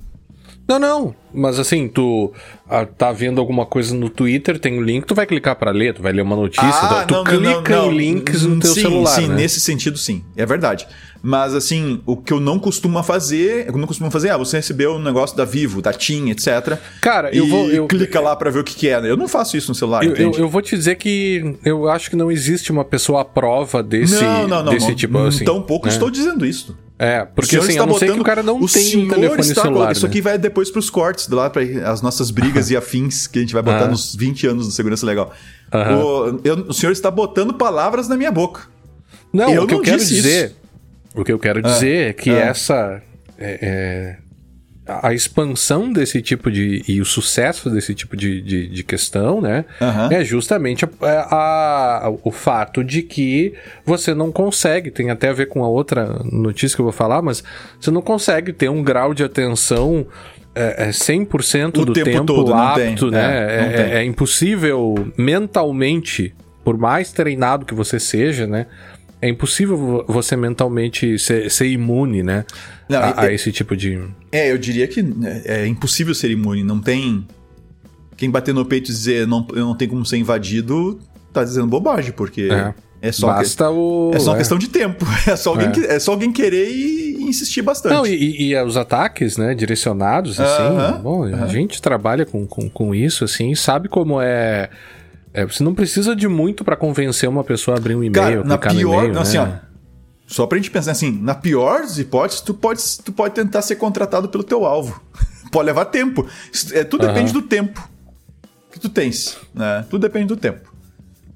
[0.69, 1.15] Não, não.
[1.33, 2.33] Mas assim, tu
[2.69, 5.95] ah, tá vendo alguma coisa no Twitter, tem um link, tu vai clicar para ler,
[5.95, 8.73] tu vai ler uma notícia, ah, tu, não, clica não, não, em links no teu
[8.73, 9.11] sim, celular.
[9.11, 9.37] Sim, né?
[9.37, 10.25] nesse sentido, sim.
[10.37, 10.87] É verdade.
[11.23, 14.95] Mas assim, o que eu não costumo fazer, eu não costumo fazer, ah, você recebeu
[14.95, 16.79] um negócio da Vivo, da TIM, etc.
[17.01, 17.71] Cara, eu vou.
[17.71, 18.99] Eu, clica lá para ver o que, que, é.
[18.99, 20.05] Eu não faço isso no celular.
[20.05, 23.25] Eu, eu, eu, vou te dizer que eu acho que não existe uma pessoa à
[23.25, 25.45] prova desse, não, não, não, desse não, tipo assim.
[25.45, 25.93] Tão pouco né?
[25.93, 26.77] estou dizendo isso.
[26.99, 29.93] É, porque assim, ser que o cara não o tem um telefone está, celular.
[29.93, 30.09] Isso né?
[30.09, 33.53] aqui vai depois pros cortes, lá para as nossas brigas e afins que a gente
[33.53, 35.33] vai botar nos 20 anos de segurança legal.
[35.73, 38.63] O, eu, o senhor está botando palavras na minha boca.
[39.33, 40.47] Não, eu o que não eu quero dizer.
[40.47, 40.57] Isso.
[41.15, 43.03] O que eu quero dizer é que essa.
[43.39, 44.26] É, é,
[44.87, 46.83] a expansão desse tipo de.
[46.87, 49.65] e o sucesso desse tipo de, de, de questão, né?
[49.81, 50.13] Uhum.
[50.13, 55.33] É justamente a, a, a, o fato de que você não consegue, tem até a
[55.33, 57.43] ver com a outra notícia que eu vou falar, mas
[57.81, 60.07] você não consegue ter um grau de atenção
[60.57, 63.19] é, é 100% o do tempo, tempo todo, apto, né?
[63.21, 68.67] É, é, é, impossível mentalmente, por mais treinado que você seja, né?
[69.21, 72.45] É impossível você mentalmente ser, ser imune, né?
[72.89, 74.01] Não, a, a, esse tipo de.
[74.37, 75.01] É, eu diria que
[75.45, 76.63] é, é impossível ser imune.
[76.63, 77.27] Não tem.
[78.17, 80.99] Quem bater no peito e dizer não, não tenho como ser invadido,
[81.33, 82.49] tá dizendo bobagem, porque.
[82.51, 82.75] É.
[83.03, 83.71] É só, Basta que...
[83.71, 84.11] o...
[84.15, 84.39] é só uma é.
[84.39, 85.05] questão de tempo.
[85.29, 85.71] É só alguém, é.
[85.71, 85.81] Que...
[85.81, 87.93] é só alguém querer e insistir bastante.
[87.93, 90.63] Não, e, e os ataques, né, direcionados, assim.
[90.63, 91.03] Uh -huh.
[91.03, 91.45] Bom, uh -huh.
[91.45, 94.71] a gente trabalha com, com, com isso, assim, sabe como é
[95.37, 98.57] é, você não precisa de muito para convencer uma pessoa a abrir um e-mail, na
[98.57, 99.61] pior, no assim, né?
[99.63, 99.66] ó,
[100.27, 103.77] só pra gente pensar assim, na pior das hipóteses, tu pode, tu pode tentar ser
[103.77, 105.01] contratado pelo teu alvo.
[105.53, 106.27] pode levar tempo.
[106.73, 107.13] É, tudo uhum.
[107.13, 107.89] depende do tempo
[108.71, 109.87] que tu tens, né?
[109.89, 110.75] Tudo depende do tempo.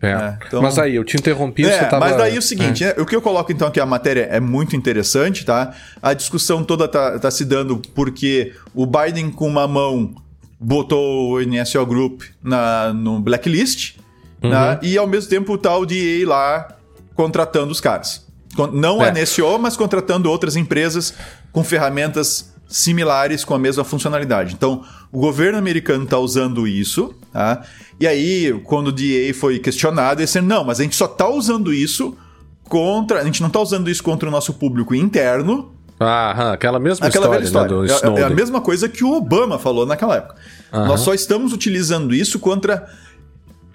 [0.03, 0.12] É.
[0.12, 0.62] É, então...
[0.62, 2.00] Mas aí, eu te interrompi, é, você tava...
[2.00, 2.94] Mas daí é o seguinte, é.
[2.98, 5.74] o que eu coloco então aqui, a matéria é muito interessante, tá?
[6.03, 10.14] A discussão toda tá, tá se dando porque o Biden com uma mão
[10.59, 13.96] botou o NSO Group na, no blacklist,
[14.42, 14.50] uhum.
[14.50, 14.79] né?
[14.83, 16.68] e ao mesmo tempo tá o DA lá
[17.14, 18.26] contratando os caras.
[18.72, 19.08] Não é.
[19.08, 21.14] a NSO, mas contratando outras empresas
[21.52, 24.54] com ferramentas similares com a mesma funcionalidade.
[24.54, 27.62] Então, o governo americano está usando isso, tá?
[27.98, 31.28] E aí, quando o DA foi questionado, ele disse, não, mas a gente só está
[31.28, 32.16] usando isso
[32.64, 33.20] contra...
[33.20, 37.26] A gente não está usando isso contra o nosso público interno, Ah, aquela mesma aquela
[37.26, 38.10] história, velha história.
[38.10, 40.36] Né, é, é, a mesma coisa que o Obama falou naquela época.
[40.72, 42.88] Nós só estamos utilizando isso contra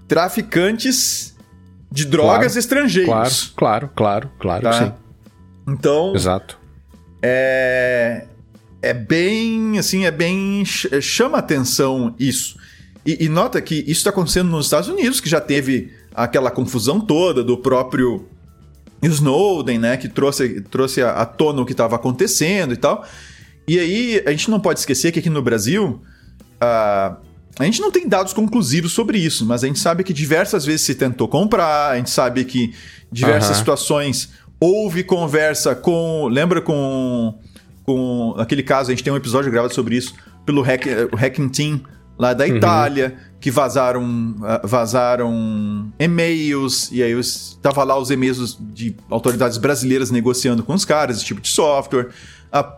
[0.08, 1.35] traficantes
[1.96, 3.54] de drogas claro, estrangeiros.
[3.56, 4.74] Claro, claro, claro, claro, tá?
[4.74, 4.94] sim.
[5.66, 6.14] Então.
[6.14, 6.60] Exato.
[7.22, 8.26] É.
[8.82, 9.80] É bem.
[9.80, 10.64] Assim, é bem.
[10.66, 12.60] Chama atenção isso.
[13.06, 17.00] E, e nota que isso está acontecendo nos Estados Unidos, que já teve aquela confusão
[17.00, 18.28] toda do próprio
[19.02, 19.96] Snowden, né?
[19.96, 23.06] Que trouxe, trouxe à tona o que estava acontecendo e tal.
[23.66, 26.02] E aí, a gente não pode esquecer que aqui no Brasil.
[26.62, 27.16] Uh,
[27.58, 30.82] a gente não tem dados conclusivos sobre isso, mas a gente sabe que diversas vezes
[30.82, 32.74] se tentou comprar, a gente sabe que
[33.12, 33.56] diversas uhum.
[33.56, 36.28] situações houve conversa com.
[36.28, 37.38] Lembra com.
[37.84, 41.82] Com aquele caso, a gente tem um episódio gravado sobre isso, pelo hack, Hacking Team
[42.18, 42.56] lá da uhum.
[42.56, 50.10] Itália, que vazaram, ah, vazaram e-mails, e aí estava lá os e-mails de autoridades brasileiras
[50.10, 52.10] negociando com os caras, esse tipo de software.
[52.52, 52.78] A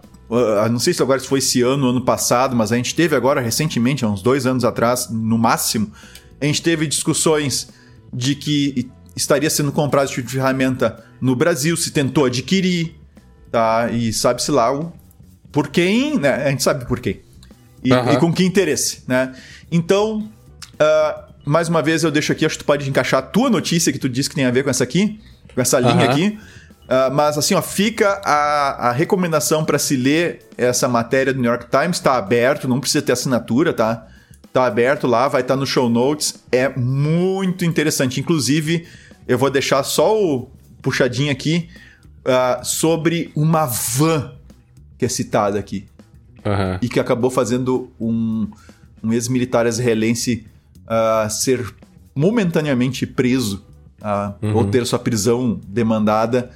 [0.69, 4.03] não sei se agora foi esse ano, ano passado, mas a gente teve agora recentemente,
[4.03, 5.91] há uns dois anos atrás, no máximo,
[6.39, 7.69] a gente teve discussões
[8.13, 12.95] de que estaria sendo comprado esse tipo de ferramenta no Brasil, se tentou adquirir,
[13.51, 13.89] tá?
[13.91, 14.91] E sabe-se lá o,
[15.51, 16.45] por quem, né?
[16.45, 17.21] A gente sabe por quem.
[17.83, 18.13] E, uhum.
[18.13, 19.33] e com que interesse, né?
[19.71, 20.29] Então,
[20.73, 23.91] uh, mais uma vez eu deixo aqui, acho que tu pode encaixar a tua notícia
[23.91, 25.19] que tu disse que tem a ver com essa aqui,
[25.55, 26.11] com essa linha uhum.
[26.11, 26.39] aqui.
[26.87, 31.51] Uh, mas assim, ó, fica a, a recomendação para se ler essa matéria do New
[31.51, 34.07] York Times, está aberto, não precisa ter assinatura, tá?
[34.53, 38.21] Tá aberto lá, vai estar tá no show notes, é muito interessante.
[38.21, 38.87] Inclusive,
[39.27, 40.49] eu vou deixar só o
[40.81, 41.67] puxadinho aqui
[42.25, 44.31] uh, sobre uma van
[44.97, 45.85] que é citada aqui.
[46.45, 46.79] Uhum.
[46.81, 48.47] E que acabou fazendo um,
[49.03, 50.47] um ex-militar israelense
[50.85, 51.65] uh, ser
[52.15, 53.65] momentaneamente preso,
[54.41, 54.55] uhum.
[54.55, 56.49] ou ter sua prisão demandada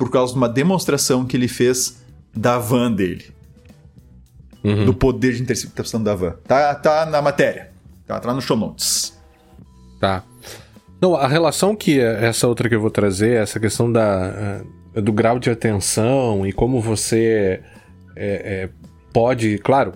[0.00, 2.02] por causa de uma demonstração que ele fez
[2.34, 3.26] da van dele.
[4.64, 4.86] Uhum.
[4.86, 6.36] Do poder de interceptação da van.
[6.48, 7.70] Tá, tá na matéria.
[8.06, 9.14] Tá, tá no show notes.
[10.00, 10.24] Tá.
[11.02, 14.64] Não, a relação que essa outra que eu vou trazer, essa questão da,
[14.96, 17.60] uh, do grau de atenção e como você
[18.16, 18.24] é,
[18.64, 18.68] é,
[19.12, 19.92] pode, claro,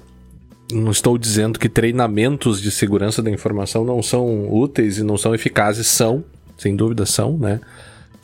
[0.70, 5.34] não estou dizendo que treinamentos de segurança da informação não são úteis e não são
[5.34, 6.22] eficazes, são,
[6.58, 7.58] sem dúvida são, né?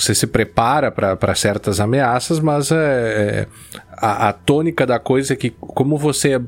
[0.02, 3.46] Você se prepara para certas ameaças, mas é, é,
[3.92, 6.40] a, a tônica da coisa é que como você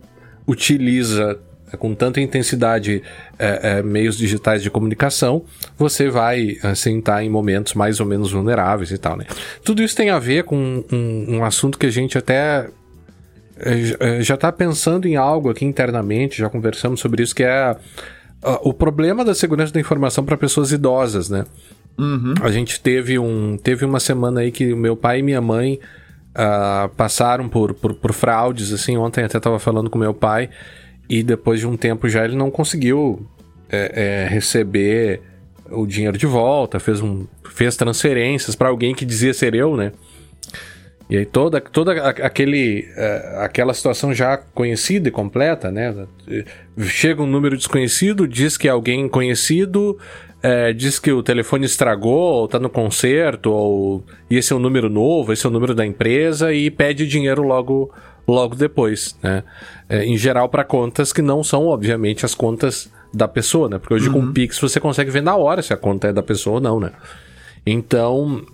[0.46, 1.38] utiliza
[1.78, 3.02] com tanta intensidade
[3.38, 5.44] é, é, meios digitais de comunicação,
[5.78, 9.24] você vai assim estar tá em momentos mais ou menos vulneráveis e tal, né?
[9.64, 12.68] Tudo isso tem a ver com um, um assunto que a gente até
[13.58, 17.74] é, é já está pensando em algo aqui internamente, já conversamos sobre isso, que é
[18.62, 21.44] o problema da segurança da informação para pessoas idosas, né?
[21.98, 22.34] Uhum.
[22.40, 25.78] A gente teve, um, teve uma semana aí que meu pai e minha mãe
[26.32, 30.48] uh, passaram por, por, por, fraudes, assim, ontem até estava falando com meu pai,
[31.08, 33.26] e depois de um tempo já ele não conseguiu
[33.68, 35.20] é, é, receber
[35.70, 39.92] o dinheiro de volta, fez, um, fez transferências para alguém que dizia ser eu, né?
[41.10, 46.06] E aí toda, toda aquele, uh, aquela situação já conhecida e completa, né?
[46.80, 49.98] Chega um número desconhecido, diz que é alguém conhecido,
[50.42, 54.90] é, diz que o telefone estragou, ou tá no conserto, ou esse é um número
[54.90, 57.92] novo, esse é o número da empresa, e pede dinheiro logo,
[58.26, 59.44] logo depois, né?
[59.88, 63.78] É, em geral, para contas que não são, obviamente, as contas da pessoa, né?
[63.78, 64.14] Porque hoje uhum.
[64.14, 66.60] com o Pix você consegue ver na hora se a conta é da pessoa ou
[66.60, 66.90] não, né?
[67.64, 68.44] Então,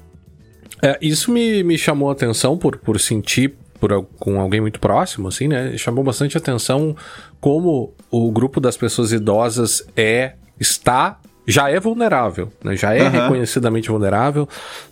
[0.82, 5.28] é, isso me, me chamou a atenção por, por sentir por, com alguém muito próximo,
[5.28, 5.76] assim, né?
[5.78, 6.94] Chamou bastante atenção
[7.40, 12.76] como o grupo das pessoas idosas é, está já é vulnerável, né?
[12.76, 13.08] já é uhum.
[13.08, 14.46] reconhecidamente vulnerável.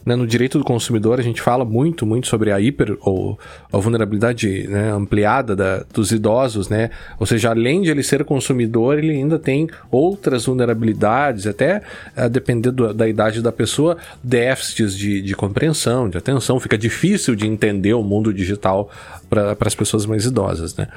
[0.07, 0.17] Né?
[0.17, 3.39] No direito do consumidor, a gente fala muito, muito sobre a hiper ou
[3.71, 6.89] a vulnerabilidade né, ampliada da, dos idosos, né?
[7.21, 11.83] Ou seja, além de ele ser consumidor, ele ainda tem outras vulnerabilidades, até
[12.17, 16.59] a depender do, da idade da pessoa, déficits de, de compreensão, de atenção.
[16.59, 18.91] Fica difícil de entender o mundo digital
[19.29, 20.89] para as pessoas mais idosas, né?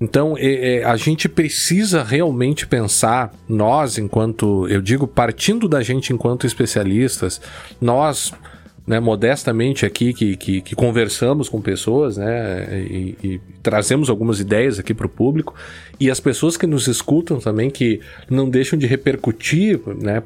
[0.00, 6.10] Então, é, é, a gente precisa realmente pensar, nós, enquanto, eu digo, partindo da gente
[6.10, 7.38] enquanto especialistas,
[7.78, 8.32] nós,
[8.86, 14.78] né, modestamente aqui, que, que, que, conversamos com pessoas, né, e, e trazemos algumas ideias
[14.78, 15.54] aqui para o público,
[16.00, 20.22] e as pessoas que nos escutam também, que não deixam de repercutir, né,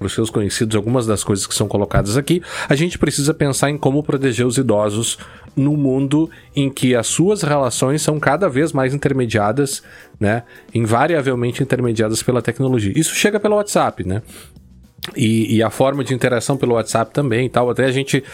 [0.00, 3.68] para os seus conhecidos algumas das coisas que são colocadas aqui, a gente precisa pensar
[3.68, 5.18] em como proteger os idosos
[5.54, 9.82] no mundo em que as suas relações são cada vez mais intermediadas,
[10.18, 10.44] né?
[10.74, 12.94] Invariavelmente intermediadas pela tecnologia.
[12.96, 14.22] Isso chega pelo WhatsApp, né?
[15.14, 17.68] E, e, a forma de interação pelo WhatsApp também e tal.
[17.68, 18.24] Até a gente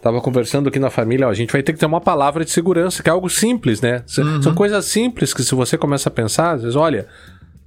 [0.00, 2.50] tava conversando aqui na família, ó, a gente vai ter que ter uma palavra de
[2.50, 4.04] segurança, que é algo simples, né?
[4.16, 4.42] Uhum.
[4.42, 7.06] São coisas simples que se você começa a pensar, às vezes, olha,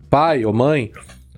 [0.09, 0.91] pai ou mãe,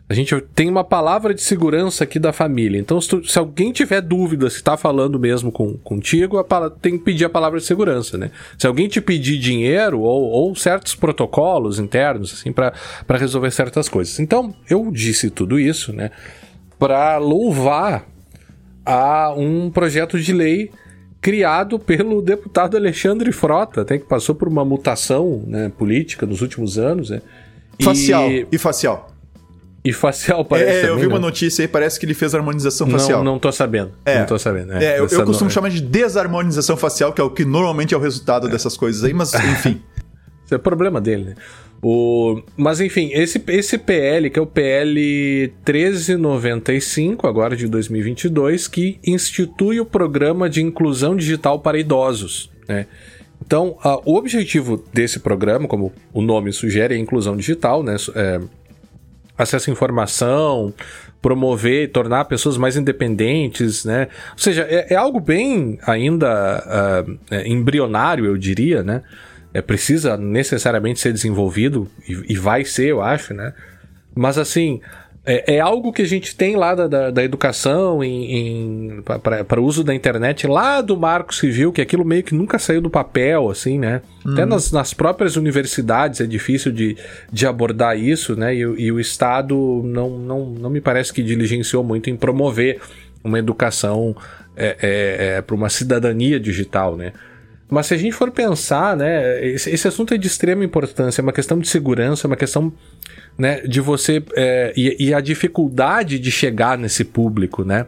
[0.08, 2.80] a gente tem uma palavra de segurança aqui da família.
[2.80, 6.98] Então, se, tu, se alguém tiver dúvida se está falando mesmo com, contigo, a, tem
[6.98, 8.30] que pedir a palavra de segurança, né?
[8.56, 12.74] Se alguém te pedir dinheiro ou, ou certos protocolos internos, assim, para
[13.18, 14.20] resolver certas coisas.
[14.20, 16.12] Então, eu disse tudo isso, né?
[16.78, 18.06] Para louvar
[18.86, 20.70] a um projeto de lei
[21.20, 26.78] criado pelo deputado Alexandre Frota, até que passou por uma mutação né, política nos últimos
[26.78, 27.24] anos, né?
[27.82, 29.14] Facial e, e facial.
[29.86, 30.69] E facial parece.
[30.69, 31.21] É, também, eu vi uma né?
[31.21, 33.24] notícia aí, parece que ele fez harmonização facial.
[33.24, 33.91] Não, não tô sabendo.
[34.04, 34.19] É.
[34.19, 34.74] Não tô sabendo.
[34.74, 37.98] É, é eu, eu costumo chamar de desarmonização facial, que é o que normalmente é
[37.98, 38.50] o resultado é.
[38.50, 39.80] dessas coisas aí, mas enfim.
[40.43, 41.36] Isso é problema dele, né?
[41.82, 42.41] O...
[42.58, 49.80] Mas enfim, esse, esse PL, que é o PL 1395, agora de 2022, que institui
[49.80, 52.88] o programa de inclusão digital para idosos, né?
[53.45, 57.95] Então, uh, o objetivo desse programa, como o nome sugere, é a inclusão digital, né?
[58.15, 58.39] É,
[59.38, 60.74] acesso à informação,
[61.21, 64.08] promover tornar pessoas mais independentes, né?
[64.34, 69.02] Ou seja, é, é algo bem ainda uh, embrionário, eu diria, né?
[69.54, 73.54] É, precisa necessariamente ser desenvolvido, e, e vai ser, eu acho, né?
[74.13, 74.82] Mas assim,
[75.25, 77.99] é, é, algo que a gente tem lá da, da, da educação
[79.43, 82.79] para o uso da internet, lá do Marco Civil, que aquilo meio que nunca saiu
[82.79, 84.01] do papel, assim, né?
[84.23, 84.33] Uhum.
[84.33, 86.95] Até nas, nas próprias universidades é difícil de,
[87.31, 88.53] de abordar isso, né?
[88.53, 92.79] E, e o Estado não, não, não me parece que diligenciou muito em promover
[93.23, 94.15] uma educação
[94.55, 97.13] é, é, é para uma cidadania digital, né?
[97.67, 101.23] Mas se a gente for pensar, né, esse, esse assunto é de extrema importância, é
[101.23, 102.71] uma questão de segurança, é uma questão
[103.38, 104.24] né, de você.
[104.36, 107.86] É, e, e, a dificuldade de chegar nesse público, né?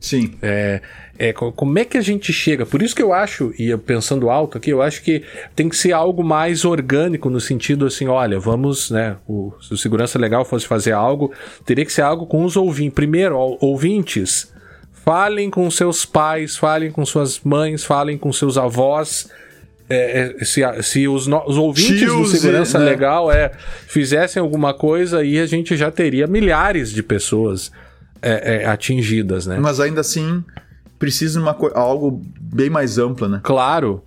[0.00, 0.34] Sim.
[0.42, 0.82] É,
[1.18, 2.66] é, como é que a gente chega?
[2.66, 5.22] Por isso que eu acho, e pensando alto aqui, eu acho que
[5.56, 9.16] tem que ser algo mais orgânico, no sentido assim, olha, vamos, né?
[9.26, 11.32] O, se o Segurança Legal fosse fazer algo,
[11.64, 12.94] teria que ser algo com os ouvintes.
[12.94, 14.52] Primeiro, ouvintes,
[14.92, 19.30] falem com seus pais, falem com suas mães, falem com seus avós
[19.88, 22.84] é, é, se, se os, no, os ouvintes Tios, do Segurança né?
[22.86, 23.50] Legal é,
[23.86, 27.70] fizessem alguma coisa, aí a gente já teria milhares de pessoas
[28.22, 29.58] é, é, atingidas, né?
[29.60, 30.42] Mas ainda assim,
[30.98, 33.40] precisa de uma, algo bem mais amplo, né?
[33.42, 34.02] Claro,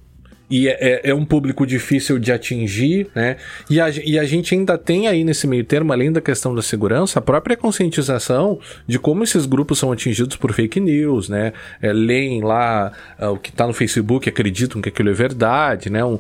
[0.50, 3.36] e é, é, é, um público difícil de atingir, né?
[3.70, 6.62] E a, e a gente ainda tem aí nesse meio termo, além da questão da
[6.62, 8.58] segurança, a própria conscientização
[8.88, 11.52] de como esses grupos são atingidos por fake news, né?
[11.82, 16.04] É, leem lá uh, o que está no Facebook, acreditam que aquilo é verdade, né?
[16.06, 16.18] Um,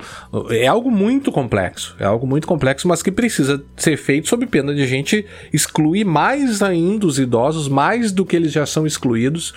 [0.50, 4.76] é algo muito complexo, é algo muito complexo, mas que precisa ser feito sob pena
[4.76, 9.54] de a gente excluir mais ainda os idosos, mais do que eles já são excluídos.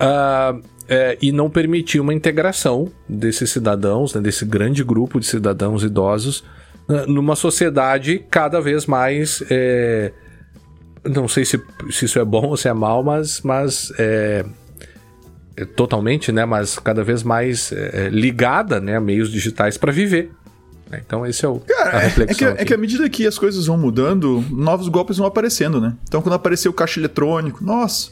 [0.00, 5.84] Uh, é, e não permitir uma integração desses cidadãos, né, desse grande grupo de cidadãos
[5.84, 6.42] idosos,
[6.88, 9.40] né, numa sociedade cada vez mais.
[9.48, 10.12] É,
[11.04, 14.44] não sei se, se, isso é bom ou se é mal, mas, mas é,
[15.56, 16.44] é totalmente, né?
[16.44, 20.32] Mas cada vez mais é, é, ligada né, a meios digitais para viver.
[20.90, 21.00] Né.
[21.06, 22.48] Então, esse é o Cara, a reflexão.
[22.48, 25.80] É que, é que à medida que as coisas vão mudando, novos golpes vão aparecendo,
[25.80, 25.94] né?
[26.02, 28.10] Então, quando apareceu o caixa eletrônico, nossa,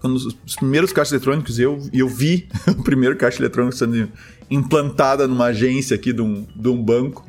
[0.00, 4.08] quando os primeiros caixas eletrônicos, eu, eu vi o primeiro caixa eletrônico sendo
[4.50, 7.24] implantada numa agência aqui de um, de um banco.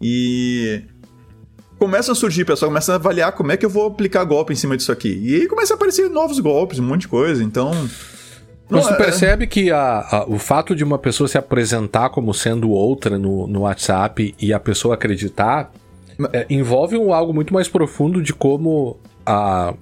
[0.00, 0.82] E
[1.78, 4.56] começam a surgir, pessoal começa a avaliar como é que eu vou aplicar golpe em
[4.56, 5.20] cima disso aqui.
[5.22, 7.42] E aí começa a aparecer novos golpes, um monte de coisa.
[7.42, 7.72] Então.
[8.70, 8.96] Mas tu é...
[8.96, 13.46] percebe que a, a, o fato de uma pessoa se apresentar como sendo outra no,
[13.46, 15.72] no WhatsApp e a pessoa acreditar
[16.32, 19.74] é, envolve um, algo muito mais profundo de como a,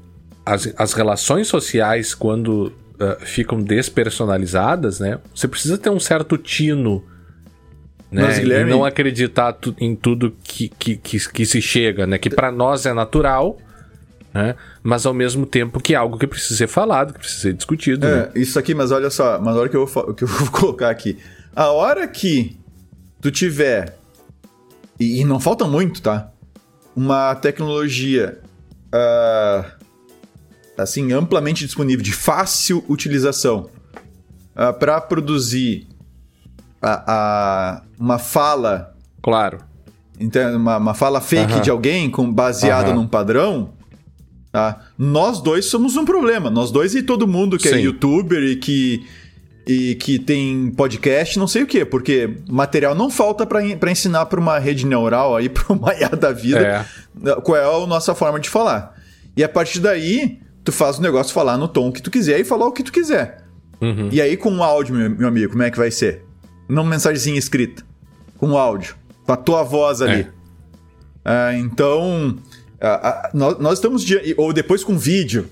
[0.44, 5.18] as, as relações sociais, quando uh, ficam despersonalizadas, né?
[5.34, 7.04] Você precisa ter um certo tino.
[8.10, 8.22] Né?
[8.22, 8.70] Mas, Guilherme...
[8.70, 12.18] E não acreditar tu, em tudo que, que, que, que, se chega, né?
[12.18, 13.58] Que para nós é natural,
[14.32, 14.54] né?
[14.82, 18.06] Mas ao mesmo tempo que é algo que precisa ser falado, que precisa ser discutido.
[18.06, 18.28] É, né?
[18.34, 21.18] isso aqui, mas olha só, mas olha que eu vou, que eu vou colocar aqui.
[21.56, 22.58] A hora que
[23.20, 23.96] tu tiver,
[25.00, 26.30] e, e não falta muito, tá?
[26.94, 28.38] Uma tecnologia
[28.94, 29.83] uh,
[30.76, 33.70] assim amplamente disponível, de fácil utilização, uh,
[34.56, 35.86] ah, para produzir
[36.82, 38.94] a, a, uma fala.
[39.22, 39.58] Claro.
[40.20, 41.60] Então, uma, uma fala fake uh -huh.
[41.60, 42.96] de alguém com, baseada uh -huh.
[42.96, 43.70] num padrão.
[44.52, 44.82] Tá?
[44.96, 46.50] Nós dois somos um problema.
[46.50, 47.78] Nós dois e todo mundo que é Sim.
[47.78, 49.04] é youtuber e que,
[49.66, 54.38] e que tem podcast, não sei o quê, porque material não falta para ensinar para
[54.38, 56.86] uma rede neural aí, para uma IA da vida,
[57.24, 57.34] é.
[57.40, 58.94] qual é a nossa forma de falar.
[59.36, 62.44] E a partir daí, tu faz o negócio falar no tom que tu quiser e
[62.44, 63.44] falar o que tu quiser.
[63.80, 64.08] Uhum.
[64.10, 66.24] E aí, com o áudio, meu, meu, amigo, como é que vai ser?
[66.68, 67.84] Não mensagenzinha escrita.
[68.38, 68.96] Com o áudio.
[69.24, 70.22] Com a tua voz ali.
[70.22, 70.28] É.
[71.24, 72.38] Ah, então,
[73.32, 74.02] nós, nós, estamos.
[74.02, 75.46] De, ou depois com vídeo.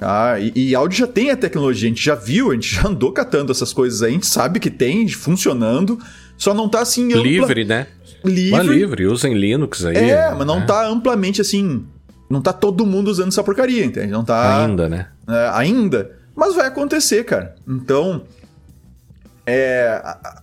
[0.00, 2.86] Ah, e, e, áudio já tem a tecnologia, a gente já viu, a gente já
[2.88, 5.98] andou catando essas coisas aí, a gente sabe que tem funcionando,
[6.36, 7.22] só não tá assim ampla...
[7.22, 7.86] Livre, né?
[8.24, 8.50] Livre.
[8.50, 9.96] Mas livre, usem Linux aí.
[9.96, 10.66] É, mas não né?
[10.66, 11.86] tá amplamente assim.
[12.28, 14.10] Não tá todo mundo usando essa porcaria, entende?
[14.12, 14.64] Não tá.
[14.64, 15.08] Ainda, né?
[15.28, 16.16] É, ainda.
[16.34, 17.54] Mas vai acontecer, cara.
[17.66, 18.22] Então.
[19.46, 20.00] É.
[20.02, 20.42] A,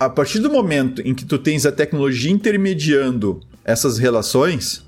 [0.00, 4.82] a partir do momento em que tu tens a tecnologia intermediando essas relações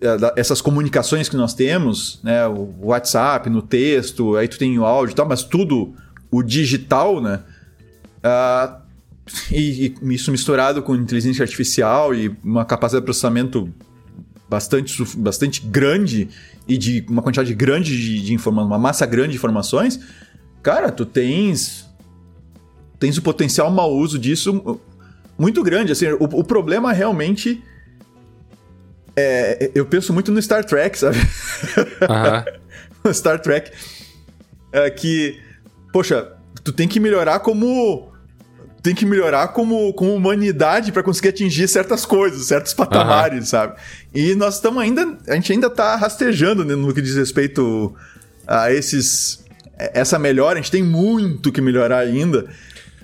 [0.00, 4.84] é, essas comunicações que nós temos, né, o WhatsApp, no texto, aí tu tem o
[4.84, 5.92] áudio e tal, mas tudo
[6.30, 7.40] o digital, né?
[8.18, 8.80] Uh,
[9.50, 13.68] e, e, isso misturado com inteligência artificial e uma capacidade de processamento
[14.48, 16.28] bastante, bastante grande
[16.66, 20.00] e de uma quantidade grande de, de informações, uma massa grande de informações,
[20.62, 21.86] cara, tu tens
[22.98, 24.80] tens o potencial mau uso disso
[25.38, 25.92] muito grande.
[25.92, 27.62] Assim, o, o problema realmente
[29.20, 31.18] é, eu penso muito no Star Trek, sabe?
[33.02, 33.72] no Star Trek.
[34.70, 35.40] É que,
[35.92, 38.12] poxa, tu tem que melhorar como.
[38.88, 43.74] Tem que melhorar como, como humanidade para conseguir atingir certas coisas, certos patamares, sabe?
[44.14, 45.14] E nós estamos ainda.
[45.28, 47.94] A gente ainda tá rastejando né, no que diz respeito
[48.46, 49.44] a esses.
[49.76, 52.46] Essa melhora, a gente tem muito que melhorar ainda.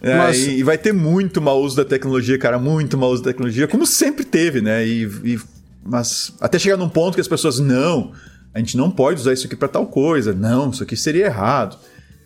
[0.01, 0.39] É, Mas...
[0.39, 3.69] e, e, vai ter muito mau uso da tecnologia, cara, muito mau uso da tecnologia,
[3.69, 4.87] como sempre teve, né?
[4.87, 5.39] E, e
[5.85, 8.13] mas até chegar num ponto que as pessoas, não,
[8.55, 11.77] a gente não pode usar isso aqui para tal coisa, não, isso aqui seria errado.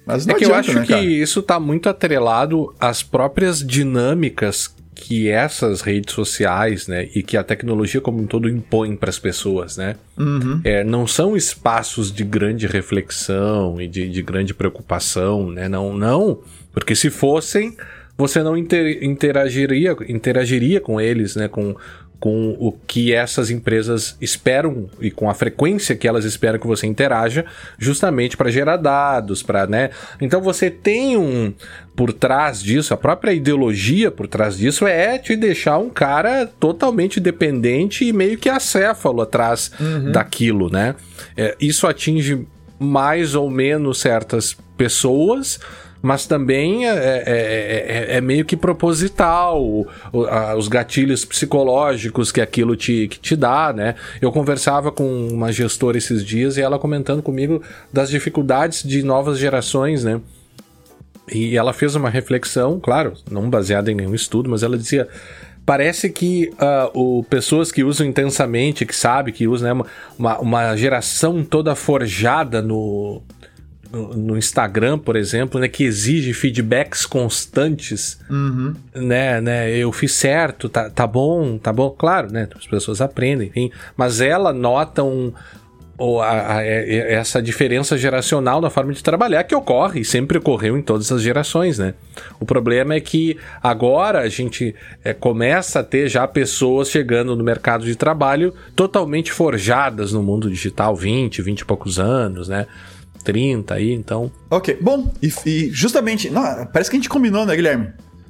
[0.09, 3.65] Mas não é que adianta, eu acho né, que isso está muito atrelado às próprias
[3.65, 9.11] dinâmicas que essas redes sociais, né, e que a tecnologia como um todo impõe para
[9.11, 9.95] as pessoas, né?
[10.19, 10.61] Uhum.
[10.65, 15.69] É, não são espaços de grande reflexão e de, de grande preocupação, né?
[15.69, 16.41] Não, não,
[16.73, 17.77] porque se fossem,
[18.17, 21.47] você não inter, interagiria, interagiria com eles, né?
[21.47, 21.77] Com,
[22.21, 26.87] com o que essas empresas esperam e com a frequência que elas esperam que você
[26.87, 27.45] interaja,
[27.79, 29.91] justamente para gerar dados, para, né?
[30.21, 31.53] Então você tem um
[31.95, 37.19] por trás disso, a própria ideologia por trás disso é te deixar um cara totalmente
[37.19, 40.13] dependente e meio que acéfalo atrás uhum.
[40.13, 40.95] daquilo, né?
[41.37, 42.47] É, isso atinge
[42.79, 45.59] mais ou menos certas pessoas,
[46.01, 49.87] mas também é, é, é, é, meio que proposital o,
[50.29, 53.95] a, os gatilhos psicológicos que aquilo te, que te dá, né?
[54.21, 59.39] Eu conversava com uma gestora esses dias e ela comentando comigo das dificuldades de novas
[59.39, 60.21] gerações, né?
[61.31, 65.09] E ela fez uma reflexão, claro, não baseada em nenhum estudo, mas ela dizia
[65.67, 69.85] parece que uh, o, pessoas que usam intensamente, que sabe que usam, né,
[70.19, 73.21] uma, uma geração toda forjada no,
[73.93, 78.75] no, Instagram, por exemplo, né, que exige feedbacks constantes, uhum.
[78.95, 83.49] né, né, eu fiz certo, tá, tá bom, tá bom, claro, né, as pessoas aprendem,
[83.49, 85.33] enfim, mas ela nota um,
[85.99, 90.39] ou a, a, a, essa diferença geracional na forma de trabalhar que ocorre e sempre
[90.39, 91.95] ocorreu em todas as gerações, né?
[92.39, 97.43] O problema é que agora a gente é, começa a ter já pessoas chegando no
[97.43, 102.67] mercado de trabalho totalmente forjadas no mundo digital, 20, 20 e poucos anos, né?
[103.29, 104.33] 30 aí, então.
[104.51, 106.31] Ok, bom, e, e justamente.
[106.31, 107.89] Não, parece que a gente combinou, né, Guilherme?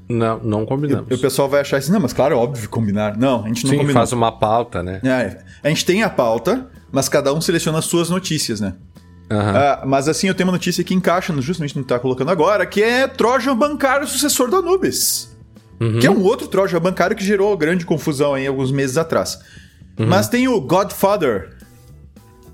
[0.09, 1.07] Não, não combinamos.
[1.09, 3.17] E, o pessoal vai achar assim, não, mas claro, é óbvio combinar.
[3.17, 3.95] Não, a gente não Sim, combinou.
[3.95, 5.01] faz uma pauta, né?
[5.05, 8.75] É, a gente tem a pauta, mas cada um seleciona as suas notícias, né?
[9.31, 9.39] Uhum.
[9.39, 12.67] Uh, mas assim, eu tenho uma notícia que encaixa justamente no que tá colocando agora,
[12.67, 15.33] que é Trojan bancário sucessor da Nubes.
[15.79, 16.01] Uhum.
[16.01, 19.39] Que é um outro Trojan bancário que gerou grande confusão aí alguns meses atrás.
[19.97, 20.09] Uhum.
[20.09, 21.57] Mas tem o Godfather,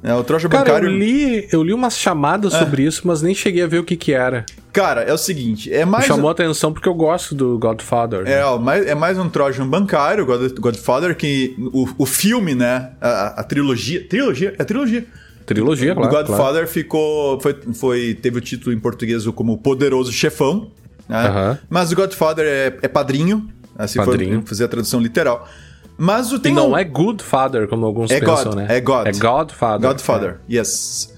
[0.05, 0.91] é, o Troja Cara, bancário.
[0.91, 2.59] Eu li, eu li umas chamadas é.
[2.59, 4.45] sobre isso, mas nem cheguei a ver o que que era.
[4.71, 6.05] Cara, é o seguinte, é mais.
[6.05, 8.25] Me chamou a atenção porque eu gosto do Godfather.
[8.25, 8.35] Né?
[8.35, 12.91] É, ó, mais, é mais um Trojan bancário, God, Godfather, que o, o filme, né?
[13.01, 14.07] A, a trilogia.
[14.07, 14.55] Trilogia?
[14.59, 15.07] É trilogia.
[15.47, 16.09] Trilogia, claro.
[16.09, 16.67] O Godfather claro.
[16.67, 17.41] ficou.
[17.41, 20.71] Foi, foi, teve o título em português como Poderoso Chefão.
[21.09, 21.29] Né?
[21.29, 21.59] Uh -huh.
[21.71, 23.49] Mas o Godfather é, é padrinho.
[23.77, 24.41] Assim padrinho.
[24.41, 25.49] for fazer a tradução literal.
[25.97, 26.77] Mas o tem não um...
[26.77, 28.67] é Good Father, como alguns é pensam, God, né?
[28.69, 29.07] É God.
[29.07, 29.89] É Godfather.
[29.89, 30.57] Godfather, é.
[30.57, 31.15] yes.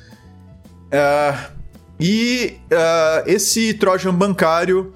[0.86, 1.56] Uh,
[1.98, 4.92] e uh, esse Trojan bancário,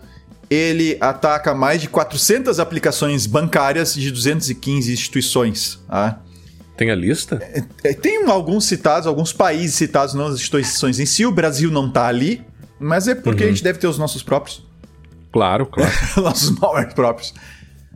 [0.50, 5.80] ele ataca mais de 400 aplicações bancárias de 215 instituições.
[5.88, 6.20] Tá?
[6.76, 7.38] Tem a lista?
[7.40, 11.24] É, é, tem alguns citados, alguns países citados nas instituições em si.
[11.24, 12.44] O Brasil não tá ali,
[12.78, 13.48] mas é porque uhum.
[13.48, 14.66] a gente deve ter os nossos próprios.
[15.32, 15.92] Claro, claro.
[16.16, 17.32] nossos malwares próprios.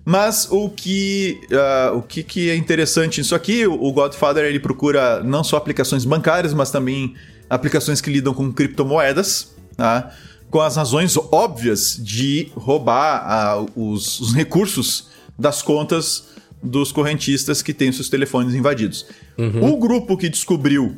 [0.05, 5.23] Mas o que, uh, o que, que é interessante nisso aqui, o Godfather ele procura
[5.23, 7.15] não só aplicações bancárias, mas também
[7.49, 10.13] aplicações que lidam com criptomoedas, tá?
[10.51, 17.73] com as razões óbvias de roubar uh, os, os, recursos das contas dos correntistas que
[17.73, 19.07] têm seus telefones invadidos.
[19.39, 19.73] Uhum.
[19.73, 20.97] O grupo que descobriu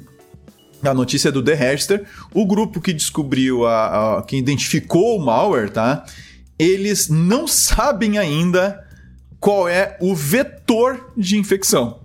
[0.82, 2.04] a notícia é do The Register,
[2.34, 6.04] o grupo que descobriu, a, a, que identificou o malware, tá?
[6.58, 8.85] Eles não sabem ainda
[9.46, 12.00] qual é o vetor de infecção.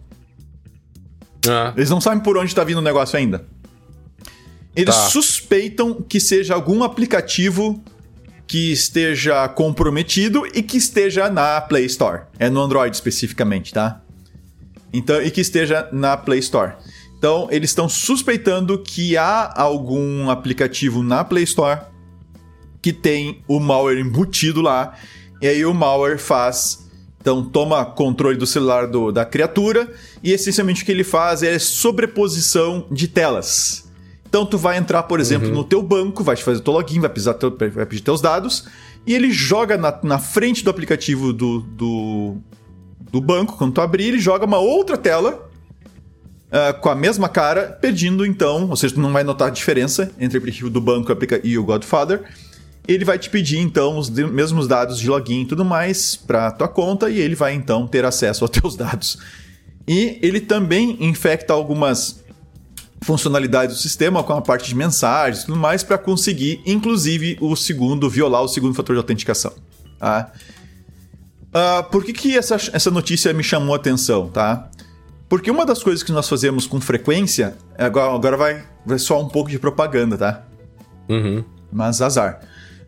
[1.50, 1.74] Ah.
[1.76, 3.44] Eles não sabem por onde está vindo o negócio ainda.
[4.76, 5.10] Eles tá.
[5.10, 7.84] suspeitam que seja algum aplicativo
[8.46, 12.26] que esteja comprometido e que esteja na Play Store.
[12.38, 14.04] É no Android especificamente, tá?
[14.94, 16.74] Então, e que esteja na Play Store.
[17.18, 21.82] Então, eles estão suspeitando que há algum aplicativo na Play Store
[22.84, 24.96] que tem o malware embutido lá.
[25.42, 26.91] E aí o malware faz
[27.22, 29.88] então toma controle do celular do, da criatura
[30.24, 33.89] e essencialmente o que ele faz é sobreposição de telas.
[34.28, 35.55] Então tu vai entrar, por exemplo, uhum.
[35.55, 38.22] no teu banco, vai te fazer o teu login, vai, precisar teu, vai pedir teus
[38.22, 38.65] dados
[39.05, 42.38] e ele joga na, na frente do aplicativo do, do,
[43.11, 45.47] do, banco, quando tu abrir, ele joga uma outra tela
[46.47, 50.11] uh, com a mesma cara, pedindo então, ou seja, tu não vai notar a diferença
[50.19, 51.11] entre o aplicativo do banco
[51.43, 52.24] e o Godfather
[52.88, 56.68] ele vai te pedir então os mesmos dados de login e tudo mais para tua
[56.68, 59.18] conta e ele vai então ter acesso aos teus dados.
[59.88, 62.22] E ele também infecta algumas
[63.02, 67.56] funcionalidades do sistema com a parte de mensagens e tudo mais para conseguir, inclusive, o
[67.56, 69.54] segundo, violar o segundo fator de autenticação.
[69.98, 70.32] Tá?
[71.50, 74.70] Uh, por que, que essa, essa notícia me chamou a atenção, tá?
[75.28, 79.28] Porque uma das coisas que nós fazemos com frequência, agora, agora vai, vai só um
[79.28, 80.44] pouco de propaganda, tá?
[81.10, 81.44] Uhum.
[81.72, 82.42] Mas azar.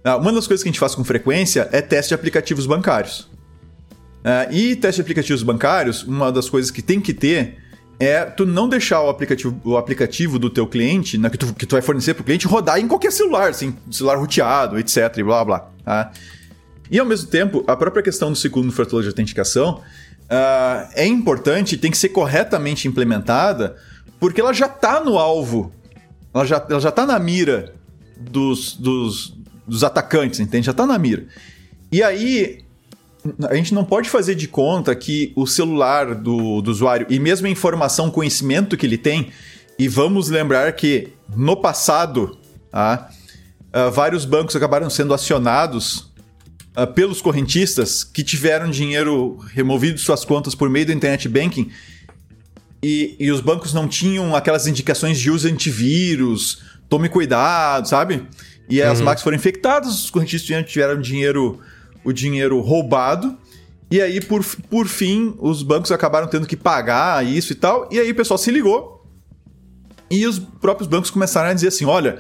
[0.04, 3.22] Ah, uma das coisas que a gente faz com frequência é teste de aplicativos bancários.
[4.24, 7.58] Uh, e teste de aplicativos bancários, uma das coisas que tem que ter
[8.00, 11.66] é tu não deixar o aplicativo, o aplicativo do teu cliente, né, que, tu, que
[11.66, 15.24] tu vai fornecer para o cliente, rodar em qualquer celular, assim, celular roteado, etc, e
[15.24, 15.70] blá blá.
[15.84, 16.12] Tá?
[16.90, 19.82] E ao mesmo tempo, a própria questão do segundo fator de autenticação
[20.24, 23.78] uh, é importante, tem que ser corretamente implementada,
[24.20, 25.74] porque ela já está no alvo,
[26.34, 27.74] ela já, ela já tá na mira
[28.18, 29.34] dos, dos,
[29.68, 30.66] dos atacantes, entende?
[30.66, 31.26] Já tá na mira.
[31.92, 32.64] E aí,
[33.50, 37.48] a gente não pode fazer de conta que o celular do, do usuário e mesmo
[37.48, 39.32] a informação, conhecimento que ele tem,
[39.78, 42.38] e vamos lembrar que no passado,
[42.70, 43.10] tá,
[43.74, 46.12] uh, vários bancos acabaram sendo acionados
[46.78, 51.72] uh, pelos correntistas que tiveram dinheiro removido de suas contas por meio do internet banking
[52.84, 58.28] e, e os bancos não tinham aquelas indicações de uso antivírus, tome cuidado, sabe?
[58.70, 59.06] E as uhum.
[59.06, 61.60] máquinas foram infectadas, os correntistas tiveram dinheiro,
[62.04, 63.38] o dinheiro roubado.
[63.92, 67.88] E aí, por, por fim, os bancos acabaram tendo que pagar isso e tal.
[67.92, 69.06] E aí o pessoal se ligou.
[70.10, 72.20] E os próprios bancos começaram a dizer assim: olha,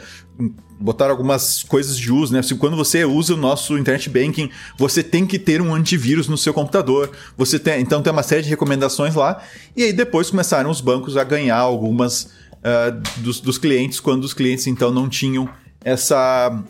[0.79, 2.39] botaram algumas coisas de uso, né?
[2.39, 6.37] Assim, quando você usa o nosso internet banking, você tem que ter um antivírus no
[6.37, 7.11] seu computador.
[7.37, 9.41] Você tem, então tem uma série de recomendações lá.
[9.75, 14.33] E aí depois começaram os bancos a ganhar algumas uh, dos, dos clientes, quando os
[14.33, 15.49] clientes então não tinham
[15.83, 16.63] essa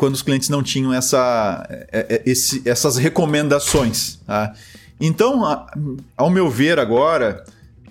[0.00, 4.18] quando os clientes não tinham essa, é, é, esse, essas recomendações.
[4.26, 4.54] Tá?
[4.98, 5.42] Então,
[6.16, 7.44] ao meu ver agora,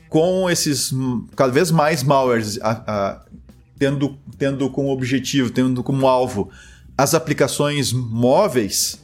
[0.10, 0.92] com esses
[1.36, 3.22] cada vez mais malwares a, a,
[3.78, 6.50] tendo, tendo como objetivo, tendo como alvo
[6.98, 9.00] as aplicações móveis,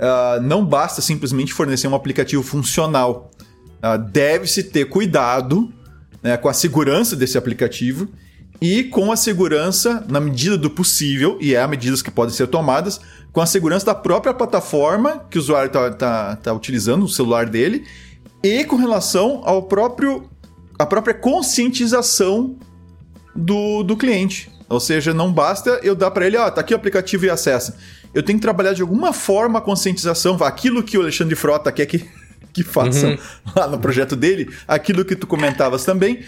[0.00, 3.30] uh, não basta simplesmente fornecer um aplicativo funcional.
[3.78, 5.72] Uh, Deve-se ter cuidado
[6.20, 8.08] né, com a segurança desse aplicativo
[8.60, 13.00] e com a segurança, na medida do possível, e há medidas que podem ser tomadas,
[13.32, 17.46] com a segurança da própria plataforma que o usuário está tá, tá utilizando, o celular
[17.46, 17.86] dele,
[18.42, 20.28] e com relação ao próprio
[20.78, 22.56] a própria conscientização
[23.36, 24.50] do, do cliente.
[24.66, 27.30] Ou seja, não basta eu dar para ele, ó, oh, tá aqui o aplicativo e
[27.30, 27.76] acessa.
[28.14, 31.84] Eu tenho que trabalhar de alguma forma a conscientização, aquilo que o Alexandre Frota quer
[31.84, 32.08] que,
[32.52, 33.18] que façam uhum.
[33.54, 36.20] lá no projeto dele, aquilo que tu comentavas também,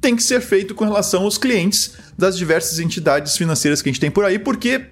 [0.00, 4.00] tem que ser feito com relação aos clientes das diversas entidades financeiras que a gente
[4.00, 4.86] tem por aí, porque,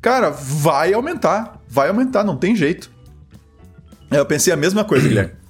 [0.00, 1.60] cara, vai aumentar.
[1.68, 2.90] Vai aumentar, não tem jeito.
[4.10, 5.32] Eu pensei a mesma coisa, Guilherme.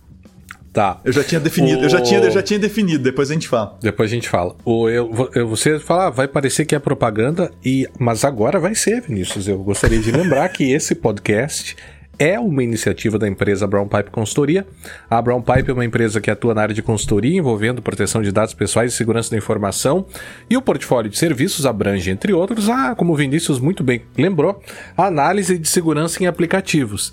[0.77, 1.01] Tá.
[1.07, 1.85] Eu já tinha definido, o...
[1.85, 3.79] eu, já tinha, eu já tinha definido, depois a gente fala.
[3.81, 4.55] Depois a gente fala.
[4.63, 8.75] O, eu, eu, você fala, ah, vai parecer que é propaganda, e mas agora vai
[8.75, 9.49] ser, Vinícius.
[9.49, 11.75] Eu gostaria de lembrar que esse podcast
[12.19, 14.67] é uma iniciativa da empresa Brown Pipe Consultoria.
[15.09, 18.33] A Brown Pipe é uma empresa que atua na área de consultoria envolvendo proteção de
[18.33, 20.07] dados pessoais e segurança da informação,
[20.49, 24.63] e o portfólio de serviços abrange, entre outros, a, como o Vinícius muito bem lembrou,
[24.97, 27.13] a análise de segurança em aplicativos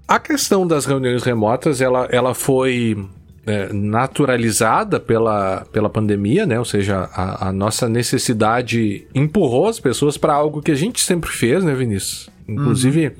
[0.08, 2.98] A questão das reuniões remotas, ela, ela foi
[3.46, 6.60] é, naturalizada pela, pela pandemia, né?
[6.60, 11.30] Ou seja, a, a nossa necessidade empurrou as pessoas para algo que a gente sempre
[11.30, 12.30] fez, né, Vinícius?
[12.48, 13.14] Inclusive, uhum.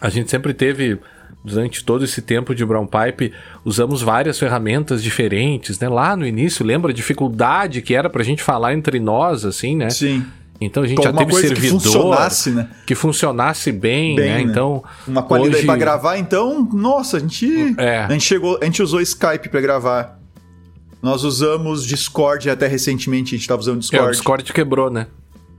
[0.00, 0.98] a gente sempre teve
[1.44, 3.32] durante todo esse tempo de Brown Pipe,
[3.64, 5.88] usamos várias ferramentas diferentes, né?
[5.88, 9.88] Lá no início, lembra a dificuldade que era pra gente falar entre nós, assim, né?
[9.90, 10.26] Sim.
[10.60, 12.70] Então a gente já teve servidor que funcionasse, né?
[12.86, 14.34] que funcionasse bem, bem né?
[14.36, 14.40] né?
[14.40, 15.66] Então uma qualidade hoje...
[15.66, 17.98] para gravar, então, nossa, a gente é.
[17.98, 20.18] a gente chegou, a gente usou Skype para gravar.
[21.02, 24.06] Nós usamos Discord até recentemente, a gente estava usando Discord.
[24.06, 25.06] É, o Discord quebrou, né?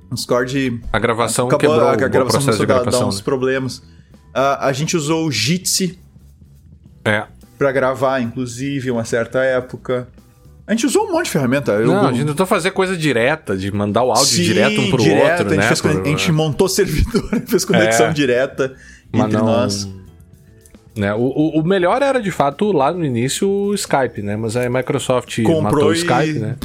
[0.10, 3.24] O Discord a gravação acabou, quebrou, a, a gravação começou a dar, uns né?
[3.24, 3.78] problemas.
[3.78, 6.00] Uh, a gente usou o Jitsi
[7.06, 7.26] é.
[7.58, 10.08] para gravar, inclusive, uma certa época.
[10.68, 11.72] A gente usou um monte de ferramenta.
[11.72, 14.90] Eu, não, a gente tentou fazer coisa direta, de mandar o áudio Sim, direto um
[14.90, 15.64] pro direto, outro, a né?
[15.64, 15.92] Fez, por...
[15.92, 18.76] A gente montou servidor, fez conexão é, direta
[19.14, 19.46] entre não...
[19.46, 19.88] nós.
[20.94, 21.14] Né?
[21.14, 24.36] O, o, melhor era, de fato, lá no início, o Skype, né?
[24.36, 26.40] Mas a Microsoft Comprou matou o Skype, e...
[26.40, 26.56] né?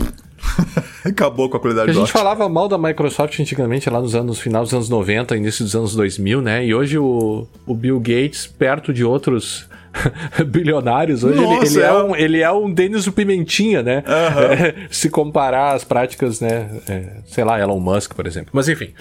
[1.05, 4.65] Acabou com a qualidade A gente falava mal da Microsoft antigamente, lá nos anos final
[4.65, 6.65] dos anos 90, início dos anos 2000, né?
[6.65, 9.69] E hoje o, o Bill Gates, perto de outros
[10.47, 11.25] bilionários.
[11.25, 14.05] Hoje Nossa, ele, ele, é, é um, ele é um Denis Pimentinha, né?
[14.07, 14.43] Uhum.
[14.53, 16.69] É, se comparar as práticas, né?
[16.89, 18.51] É, sei lá, Elon Musk, por exemplo.
[18.53, 18.93] Mas enfim.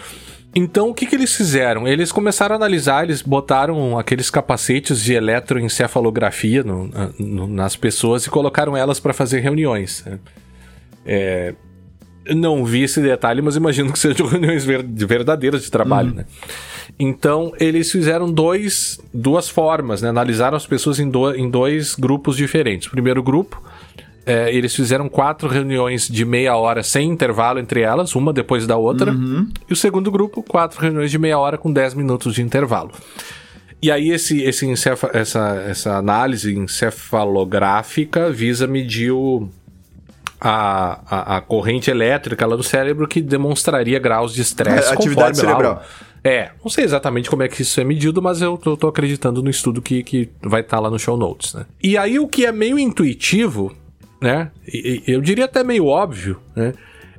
[0.54, 1.88] Então, o que, que eles fizeram?
[1.88, 8.30] Eles começaram a analisar, eles botaram aqueles capacetes de eletroencefalografia no, no, nas pessoas e
[8.30, 10.04] colocaram elas para fazer reuniões.
[10.06, 10.20] Né?
[11.06, 11.56] É,
[12.30, 16.16] não vi esse detalhe, mas imagino que sejam reuniões verdadeiras de trabalho, uhum.
[16.16, 16.26] né?
[17.00, 20.10] Então, eles fizeram dois, duas formas, né?
[20.10, 22.88] Analisaram as pessoas em, do, em dois grupos diferentes.
[22.88, 23.62] O primeiro grupo,
[24.26, 28.78] é, eles fizeram quatro reuniões de meia hora sem intervalo entre elas, uma depois da
[28.78, 29.12] outra.
[29.12, 29.48] Uhum.
[29.70, 32.92] E o segundo grupo, quatro reuniões de meia hora com dez minutos de intervalo.
[33.82, 34.72] E aí, esse, esse
[35.14, 39.50] essa, essa análise encefalográfica visa medir o,
[40.42, 44.92] a, a, a, corrente elétrica lá do cérebro que demonstraria graus de estresse.
[44.92, 45.76] Atividade cerebral.
[45.76, 45.84] Lá,
[46.24, 49.44] é, não sei exatamente como é que isso é medido, mas eu tô, tô acreditando
[49.44, 51.68] no estudo que, que vai estar tá lá no show notes, né?
[51.82, 53.72] E aí o que é meio intuitivo,
[54.20, 54.50] né?
[54.68, 56.74] E, eu diria até meio óbvio, né?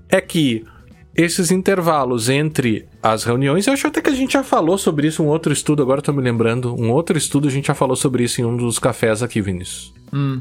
[0.08, 0.64] É que
[1.14, 5.22] esses intervalos entre as reuniões, eu acho até que a gente já falou sobre isso,
[5.22, 8.24] um outro estudo, agora tô me lembrando, um outro estudo a gente já falou sobre
[8.24, 9.92] isso em um dos cafés aqui, Vinícius.
[10.12, 10.40] Hum.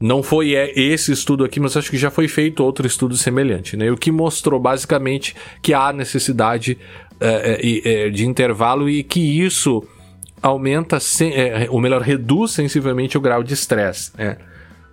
[0.00, 3.76] Não foi é, esse estudo aqui, mas acho que já foi feito outro estudo semelhante,
[3.76, 3.90] né?
[3.90, 6.76] O que mostrou basicamente que há necessidade
[7.20, 9.86] é, é, é, de intervalo e que isso
[10.42, 14.10] aumenta, é, ou melhor, reduz sensivelmente o grau de estresse.
[14.18, 14.36] Né?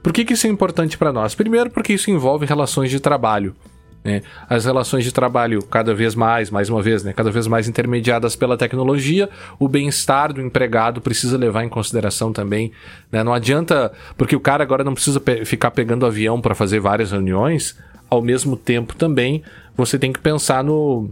[0.02, 1.36] Por que, que isso é importante para nós?
[1.36, 3.56] Primeiro, porque isso envolve relações de trabalho.
[4.04, 4.22] Né?
[4.49, 7.14] As relações de trabalho cada vez mais, mais uma vez, né?
[7.14, 9.30] cada vez mais intermediadas pela tecnologia,
[9.60, 12.72] o bem-estar do empregado precisa levar em consideração também.
[13.12, 13.24] Né?
[13.24, 17.12] Não adianta, porque o cara agora não precisa pe ficar pegando avião para fazer várias
[17.12, 17.78] reuniões,
[18.10, 19.43] ao mesmo tempo também
[19.76, 21.10] você tem que pensar no,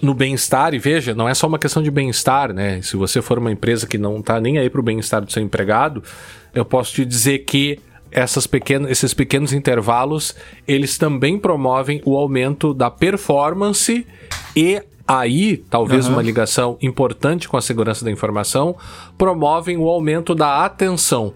[0.00, 2.80] no bem-estar, e veja, não é só uma questão de bem-estar, né?
[2.82, 5.42] Se você for uma empresa que não está nem aí para o bem-estar do seu
[5.42, 6.02] empregado,
[6.54, 7.80] eu posso te dizer que
[8.14, 10.34] essas pequenas, esses pequenos intervalos,
[10.66, 14.06] eles também promovem o aumento da performance
[14.56, 16.12] e aí, talvez uhum.
[16.12, 18.76] uma ligação importante com a segurança da informação,
[19.18, 21.34] promovem o aumento da atenção.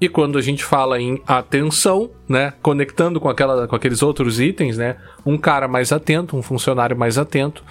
[0.00, 4.76] E quando a gente fala em atenção, né, conectando com, aquela, com aqueles outros itens,
[4.76, 7.64] né, um cara mais atento, um funcionário mais atento,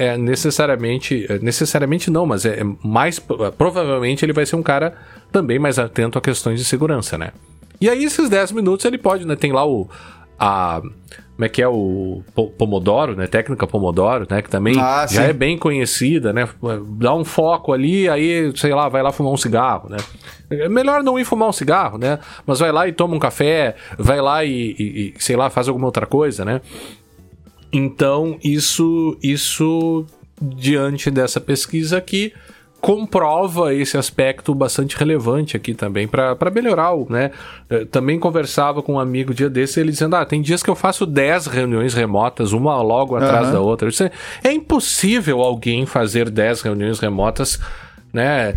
[0.00, 4.94] é necessariamente, é, necessariamente não, mas é, é mais provavelmente ele vai ser um cara
[5.30, 7.32] também mais atento a questões de segurança, né?
[7.78, 9.88] E aí esses 10 minutos ele pode, né, tem lá o
[10.38, 10.80] a
[11.36, 12.22] como é que é o
[12.58, 13.26] Pomodoro, né?
[13.26, 14.42] Técnica Pomodoro, né?
[14.42, 16.46] Que também ah, já é bem conhecida, né?
[16.98, 19.96] Dá um foco ali, aí, sei lá, vai lá fumar um cigarro, né?
[20.50, 22.18] É melhor não ir fumar um cigarro, né?
[22.44, 25.66] Mas vai lá e toma um café, vai lá e, e, e sei lá, faz
[25.66, 26.60] alguma outra coisa, né?
[27.72, 30.04] Então, isso, isso
[30.40, 32.32] diante dessa pesquisa aqui,
[32.80, 37.30] comprova esse aspecto bastante relevante aqui também para melhorar o, né?
[37.68, 40.74] Eu também conversava com um amigo dia desse, ele dizendo: "Ah, tem dias que eu
[40.74, 43.52] faço 10 reuniões remotas, uma logo atrás uhum.
[43.52, 43.90] da outra".
[43.90, 44.10] Disse,
[44.42, 47.60] é impossível alguém fazer 10 reuniões remotas,
[48.12, 48.54] né?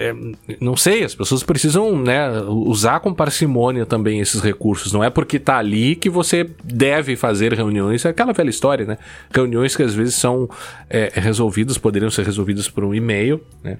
[0.00, 0.14] É,
[0.60, 4.92] não sei, as pessoas precisam né, usar com parcimônia também esses recursos.
[4.92, 8.04] Não é porque tá ali que você deve fazer reuniões.
[8.04, 8.98] É aquela velha história, né?
[9.34, 10.48] Reuniões que às vezes são
[10.88, 13.76] é, resolvidas, poderiam ser resolvidas por um e-mail, né?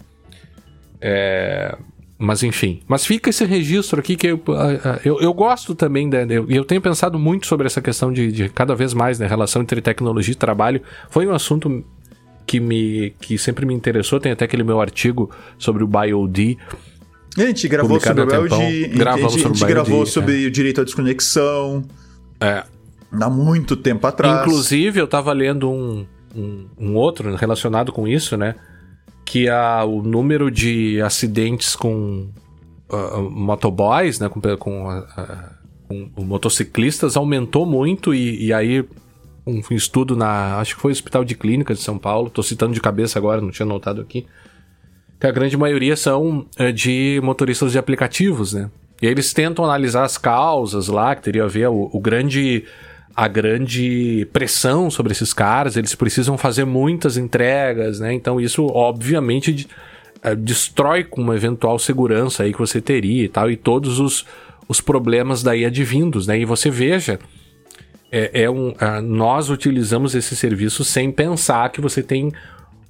[1.00, 1.78] É,
[2.18, 4.42] mas enfim, mas fica esse registro aqui que eu,
[5.04, 8.48] eu, eu gosto também, e eu, eu, tenho pensado muito sobre essa questão de, de
[8.48, 10.82] cada vez mais, né, relação entre tecnologia e trabalho.
[11.10, 11.84] Foi um assunto
[12.48, 14.18] que me que sempre me interessou.
[14.18, 16.56] Tem até aquele meu artigo sobre o BioD.
[17.36, 20.46] A gente gravou sobre o BioD, Gravamos a gente, a gente gravou sobre é.
[20.46, 21.84] o direito à desconexão.
[22.40, 22.64] É.
[23.12, 24.40] Há muito tempo atrás.
[24.40, 28.54] Inclusive, eu estava lendo um, um, um, outro relacionado com isso, né?
[29.26, 32.30] Que a, o número de acidentes com
[32.90, 34.28] uh, motoboys, né?
[34.28, 38.84] Com, com, uh, com motociclistas aumentou muito e, e aí
[39.48, 40.58] um estudo na.
[40.58, 43.40] Acho que foi o Hospital de Clínica de São Paulo, tô citando de cabeça agora,
[43.40, 44.26] não tinha notado aqui.
[45.18, 48.70] Que a grande maioria são é, de motoristas de aplicativos, né?
[49.00, 52.64] E eles tentam analisar as causas lá, que teria a ver o, o grande.
[53.16, 58.12] a grande pressão sobre esses caras, eles precisam fazer muitas entregas, né?
[58.12, 59.66] Então isso, obviamente,
[60.22, 64.24] é, destrói com uma eventual segurança aí que você teria e tal, e todos os,
[64.68, 66.38] os problemas daí advindos, né?
[66.38, 67.18] E você veja
[68.10, 72.32] é, é um, uh, nós utilizamos esse serviço sem pensar que você tem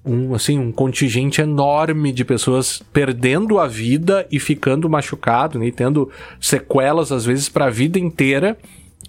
[0.04, 5.72] um, assim, um contingente enorme de pessoas perdendo a vida e ficando machucado, né, e
[5.72, 6.10] tendo
[6.40, 8.56] sequelas às vezes para a vida inteira,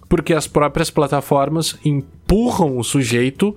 [0.07, 3.55] porque as próprias plataformas empurram o sujeito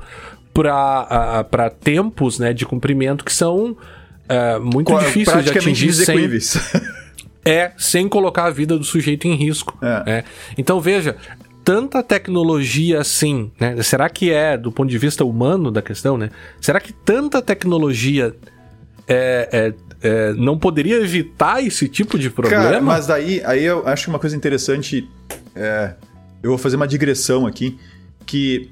[0.52, 6.28] para tempos né, de cumprimento que são uh, muito difíceis de atingir sem,
[7.44, 9.76] é, sem colocar a vida do sujeito em risco.
[9.82, 10.18] É.
[10.18, 10.24] É.
[10.58, 11.16] Então veja,
[11.64, 13.80] tanta tecnologia assim, né?
[13.82, 16.30] Será que é, do ponto de vista humano da questão, né?
[16.60, 18.34] Será que tanta tecnologia
[19.06, 22.64] é, é, é, não poderia evitar esse tipo de problema?
[22.64, 25.08] Cara, mas daí aí eu acho uma coisa interessante.
[25.54, 25.94] É,
[26.42, 27.78] eu vou fazer uma digressão aqui.
[28.26, 28.70] Que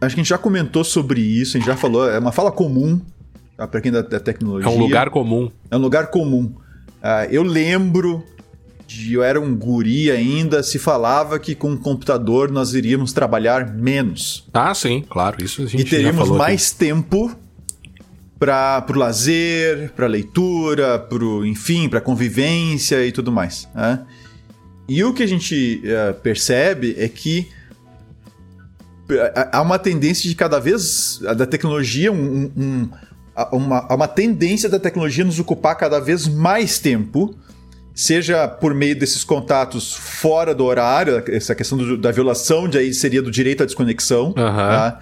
[0.00, 2.50] acho que a gente já comentou sobre isso, a gente já falou, é uma fala
[2.50, 3.00] comum
[3.56, 4.70] tá, para quem da, da, tecnologia.
[4.70, 5.50] É um lugar comum.
[5.70, 6.54] É um lugar comum.
[7.02, 8.24] Uh, eu lembro
[8.86, 13.74] de eu era um guri ainda, se falava que com o computador nós iríamos trabalhar
[13.74, 14.46] menos.
[14.54, 16.78] Ah, sim, claro, isso a gente E teríamos mais aqui.
[16.78, 17.36] tempo
[18.38, 23.68] para o lazer, para leitura, para enfim, para convivência e tudo mais.
[23.74, 24.00] Né?
[24.88, 27.48] E o que a gente uh, percebe é que
[29.10, 32.88] eh, há uma tendência de cada vez da tecnologia um, um,
[33.52, 37.34] uma, uma tendência da tecnologia nos ocupar cada vez mais tempo
[37.96, 42.92] seja por meio desses contatos fora do horário, essa questão do, da violação de aí
[42.92, 44.34] seria do direito à desconexão, uhum.
[44.34, 45.00] tá?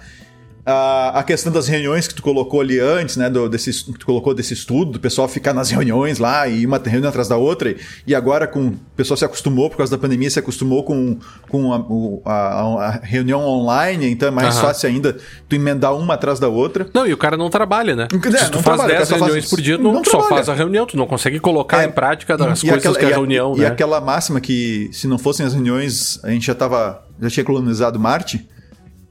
[0.65, 3.29] A, a questão das reuniões que tu colocou ali antes, né?
[3.29, 6.81] Do, desse, que tu colocou desse estudo, do pessoal ficar nas reuniões lá e uma
[6.83, 7.75] reunião atrás da outra.
[8.07, 11.71] E agora com o pessoal se acostumou, por causa da pandemia, se acostumou com, com
[11.71, 14.61] a, a, a reunião online, então é mais uhum.
[14.61, 15.15] fácil ainda
[15.47, 16.87] tu emendar uma atrás da outra.
[16.91, 18.07] Não, e o cara não trabalha, né?
[18.11, 19.49] É, se tu faz 10 reuniões faz...
[19.49, 21.91] por dia, tu não, não só faz a reunião, tu não consegue colocar é, em
[21.91, 23.63] prática as coisas aquela, que é a reunião, e, né?
[23.63, 27.43] E aquela máxima que se não fossem as reuniões, a gente já tava, já tinha
[27.43, 28.47] colonizado Marte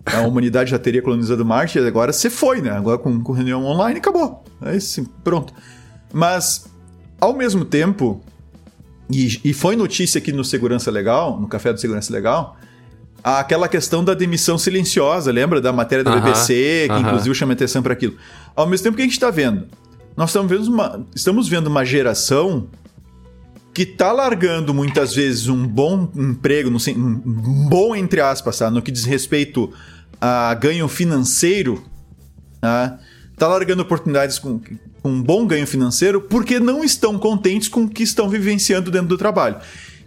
[0.06, 2.70] a humanidade já teria colonizado Marte, agora você foi, né?
[2.70, 4.44] Agora com, com reunião online acabou.
[4.62, 5.52] É assim, pronto.
[6.12, 6.66] Mas,
[7.20, 8.22] ao mesmo tempo,
[9.10, 12.56] e, e foi notícia aqui no Segurança Legal, no Café do Segurança Legal,
[13.22, 17.00] aquela questão da demissão silenciosa, lembra da matéria da uh -huh, BBC, que uh -huh.
[17.00, 18.16] inclusive chama atenção para aquilo.
[18.54, 19.66] Ao mesmo tempo, que a gente está vendo?
[20.16, 22.68] Nós estamos vendo uma, estamos vendo uma geração
[23.72, 28.70] que tá largando muitas vezes um bom emprego, um bom entre aspas, tá?
[28.70, 29.72] no que diz respeito
[30.20, 31.84] a ganho financeiro,
[32.60, 32.98] tá?
[33.36, 34.60] tá largando oportunidades com,
[35.02, 39.08] com um bom ganho financeiro porque não estão contentes com o que estão vivenciando dentro
[39.08, 39.56] do trabalho.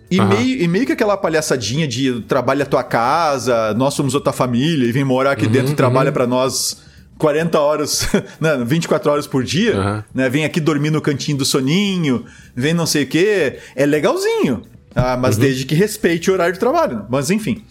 [0.09, 0.27] E, uhum.
[0.27, 4.87] meio, e meio que aquela palhaçadinha de trabalha a tua casa, nós somos outra família
[4.87, 6.13] e vem morar aqui uhum, dentro e trabalha uhum.
[6.13, 6.77] para nós
[7.17, 8.07] 40 horas,
[8.39, 10.03] né, 24 horas por dia, uhum.
[10.13, 10.29] né?
[10.29, 13.59] Vem aqui dormir no cantinho do soninho, vem não sei o quê.
[13.75, 14.61] É legalzinho.
[14.95, 15.41] Ah, mas uhum.
[15.41, 16.97] desde que respeite o horário de trabalho.
[16.97, 17.05] Né?
[17.09, 17.63] Mas enfim.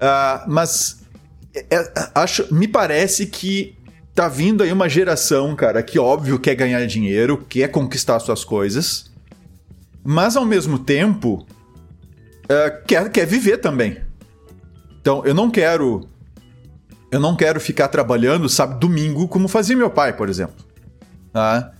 [0.00, 1.02] Ah, mas
[1.70, 3.76] é, é, acho, me parece que
[4.14, 9.10] tá vindo aí uma geração, cara, que óbvio quer ganhar dinheiro, quer conquistar suas coisas,
[10.02, 11.46] mas ao mesmo tempo
[12.44, 13.98] uh, quer, quer viver também.
[15.00, 16.08] Então eu não quero
[17.10, 20.64] eu não quero ficar trabalhando, sabe, domingo, como fazia meu pai, por exemplo.
[21.32, 21.72] Tá?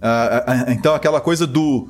[0.00, 1.88] Ah, então, aquela coisa do.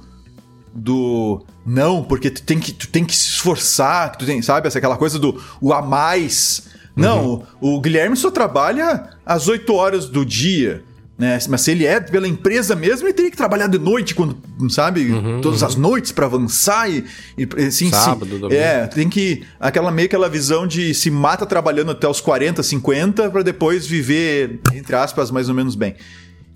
[0.73, 1.45] Do.
[1.67, 4.69] Não, porque tu tem que, tu tem que se esforçar, tu tem, sabe?
[4.69, 6.69] Aquela coisa do o a mais.
[7.01, 7.77] Não, uhum.
[7.77, 10.85] o, Guilherme só trabalha às 8 horas do dia.
[11.21, 11.39] Né?
[11.51, 14.39] Mas se ele é pela empresa mesmo, ele teria que trabalhar de noite, quando,
[14.71, 15.11] sabe?
[15.11, 15.69] Uhum, Todas uhum.
[15.69, 17.05] as noites para avançar e,
[17.37, 18.57] e assim, Sábado, se.
[18.57, 19.43] É, tem que.
[19.61, 24.61] Aquela meio aquela visão de se mata trabalhando até os 40, 50, para depois viver,
[24.73, 25.95] entre aspas, mais ou menos bem.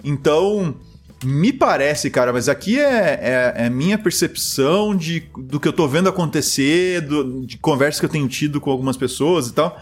[0.02, 0.74] Então.
[1.22, 5.88] Me parece, cara, mas aqui é, é, é minha percepção de, do que eu tô
[5.88, 9.80] vendo acontecer, do, de conversas que eu tenho tido com algumas pessoas e tal.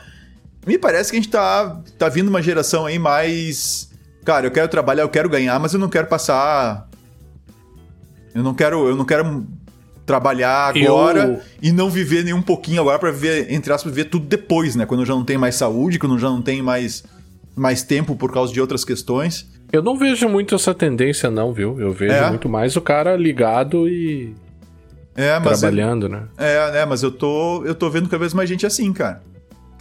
[0.66, 3.90] Me parece que a gente tá, tá vindo uma geração aí mais
[4.24, 6.88] cara, eu quero trabalhar, eu quero ganhar, mas eu não quero passar.
[8.34, 9.44] Eu não quero, eu não quero
[10.06, 11.40] trabalhar agora eu...
[11.60, 14.86] e não viver nem um pouquinho agora para viver, entre aspas, viver tudo depois, né?
[14.86, 17.04] Quando eu já não tenho mais saúde, quando eu já não tenho mais,
[17.54, 19.50] mais tempo por causa de outras questões.
[19.70, 21.78] Eu não vejo muito essa tendência, não, viu?
[21.80, 22.28] Eu vejo é.
[22.28, 24.34] muito mais o cara ligado e.
[25.14, 26.22] É, trabalhando, né?
[26.38, 26.86] É, né?
[26.86, 29.22] Mas eu tô, eu tô vendo cada vez mais gente assim, cara.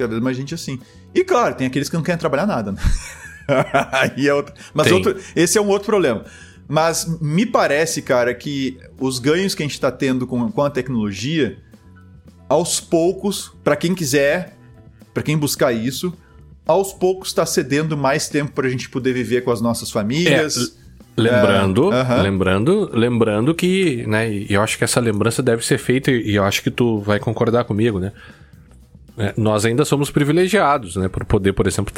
[0.08, 0.80] Vez mais gente assim.
[1.14, 2.80] E claro, tem aqueles que não querem trabalhar nada, né?
[3.92, 4.54] Aí é outro...
[4.74, 5.16] Mas outro...
[5.36, 6.26] esse é um outro problema.
[6.68, 10.70] Mas me parece, cara, que os ganhos que a gente está tendo com, com a
[10.70, 11.58] tecnologia,
[12.48, 14.58] aos poucos, para quem quiser,
[15.14, 16.14] para quem buscar isso,
[16.66, 20.58] aos poucos está cedendo mais tempo para a gente poder viver com as nossas famílias.
[20.78, 20.82] É.
[21.22, 22.22] Lembrando, é, uh -huh.
[22.22, 26.44] lembrando, lembrando que, né, e eu acho que essa lembrança deve ser feita e eu
[26.44, 28.14] acho que tu vai concordar comigo, né?
[29.18, 31.08] É, nós ainda somos privilegiados, né?
[31.10, 31.94] Por poder, por exemplo,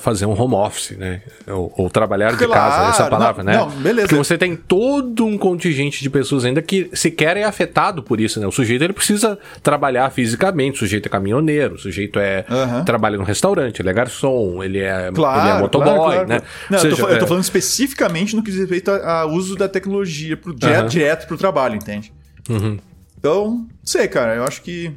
[0.00, 1.22] fazer um home office, né?
[1.46, 3.58] Ou, ou trabalhar claro, de casa, essa palavra, não, né?
[3.58, 4.08] Não, beleza.
[4.08, 8.40] Porque você tem todo um contingente de pessoas ainda que sequer é afetado por isso,
[8.40, 8.46] né?
[8.46, 12.84] O sujeito ele precisa trabalhar fisicamente, o sujeito é caminhoneiro, o sujeito é uhum.
[12.84, 16.42] trabalha no restaurante, ele é garçom, ele é, claro, ele é motoboy, claro, claro, né?
[16.68, 19.56] Não, seja, eu, tô, eu, tô, é falando especificamente no que diz respeito ao uso
[19.56, 20.88] da tecnologia pro, direto, uhum.
[20.88, 22.12] direto pro trabalho, entende?
[22.48, 22.78] Uhum.
[23.18, 24.92] Então, sei, cara, eu acho que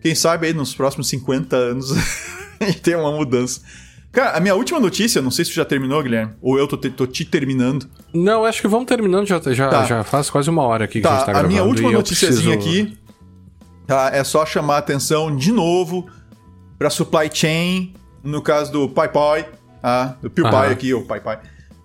[0.00, 3.60] quem sabe aí nos próximos 50 anos a gente tem uma mudança.
[4.12, 6.90] Cara, a minha última notícia, não sei se já terminou, Guilherme, ou eu tô, te,
[6.90, 7.88] tô te terminando.
[8.12, 9.84] Não, acho que vamos terminando, já, já, tá.
[9.84, 11.46] já faz quase uma hora aqui que tá, a gente tá gravando.
[11.46, 12.86] A minha última noticiazinha preciso...
[12.86, 12.98] aqui
[13.86, 16.08] tá, é só chamar a atenção de novo
[16.76, 17.94] para supply chain,
[18.24, 19.48] no caso do PyPy,
[19.80, 21.38] ah, do PewPie aqui, o PyPy,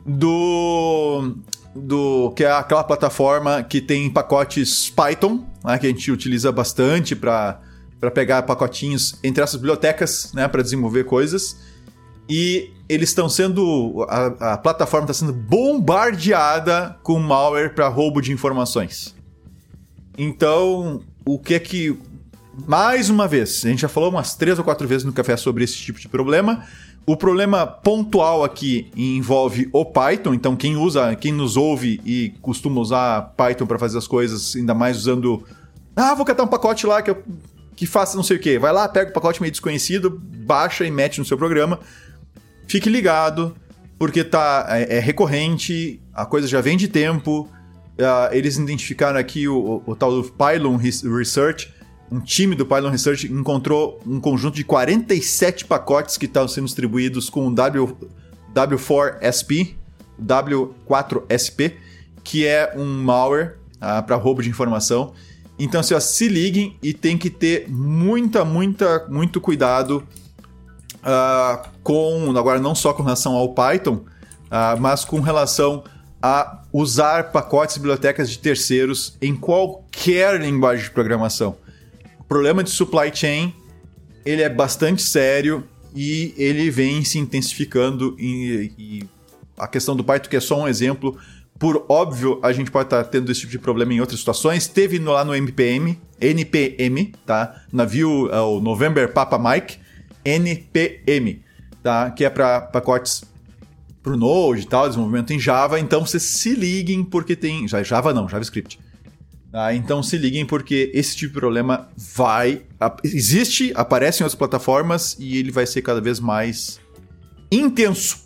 [0.05, 1.35] do
[1.75, 7.15] do que é aquela plataforma que tem pacotes Python, né, que a gente utiliza bastante
[7.15, 7.59] para
[7.99, 11.57] para pegar pacotinhos entre essas bibliotecas, né, para desenvolver coisas.
[12.27, 14.05] E eles estão sendo.
[14.09, 19.15] A, a plataforma está sendo bombardeada com malware para roubo de informações.
[20.17, 21.97] Então, o que é que.
[22.67, 25.65] Mais uma vez, a gente já falou umas três ou quatro vezes no café sobre
[25.65, 26.65] esse tipo de problema.
[27.05, 32.81] O problema pontual aqui envolve o Python, então quem usa, quem nos ouve e costuma
[32.81, 35.43] usar Python para fazer as coisas, ainda mais usando.
[35.95, 37.21] Ah, vou catar um pacote lá que eu
[37.75, 38.57] que faça não sei o que.
[38.57, 41.79] Vai lá, pega o pacote meio desconhecido, baixa e mete no seu programa.
[42.67, 43.55] Fique ligado,
[43.99, 47.49] porque tá, é, é recorrente, a coisa já vem de tempo.
[47.97, 51.73] Uh, eles identificaram aqui o, o, o, tal do Pylon Research.
[52.11, 57.29] Um time do Pylon Research encontrou um conjunto de 47 pacotes que estavam sendo distribuídos
[57.29, 57.97] com o w,
[58.53, 59.75] W4SP,
[60.21, 61.73] W4SP,
[62.23, 65.13] que é um malware uh, para roubo de informação.
[65.57, 70.03] Então, assim, ó, se liguem e tem que ter muita, muita, muito cuidado
[70.97, 75.83] uh, com, agora não só com relação ao Python, uh, mas com relação
[76.21, 81.55] a usar pacotes e bibliotecas de terceiros em qualquer linguagem de programação.
[82.19, 83.53] O problema de supply chain
[84.25, 85.63] ele é bastante sério
[85.95, 89.03] e ele vem se intensificando e, e
[89.57, 91.17] a questão do Python que é só um exemplo
[91.57, 94.67] Por óbvio, a gente pode estar tá tendo esse tipo de problema em outras situações.
[94.67, 97.63] Teve no, lá no MPM, NPM, tá?
[97.71, 99.77] Navio, é o November Papa Mike,
[100.23, 101.41] NPM,
[101.81, 102.11] tá?
[102.11, 103.23] Que é para pacotes
[104.03, 105.79] pro Node e tal, desenvolvimento em Java.
[105.79, 107.65] Então, vocês se liguem porque tem...
[107.67, 108.77] Java não, JavaScript.
[109.49, 109.73] Tá?
[109.73, 112.63] Então, se liguem porque esse tipo de problema vai...
[113.01, 116.81] Existe, aparece em outras plataformas e ele vai ser cada vez mais
[117.49, 118.24] intenso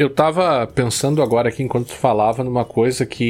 [0.00, 3.28] eu tava pensando agora aqui enquanto tu falava numa coisa que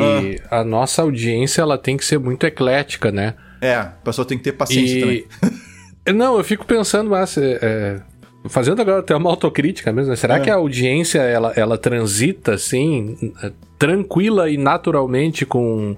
[0.49, 0.61] ah.
[0.61, 3.35] a nossa audiência ela tem que ser muito eclética, né?
[3.61, 5.01] É, a pessoa tem que ter paciência e...
[5.01, 5.25] também.
[6.14, 8.01] Não, eu fico pensando, mas é,
[8.49, 10.16] fazendo agora até uma autocrítica mesmo, né?
[10.16, 10.41] será é.
[10.41, 13.33] que a audiência ela, ela transita assim,
[13.77, 15.97] tranquila e naturalmente com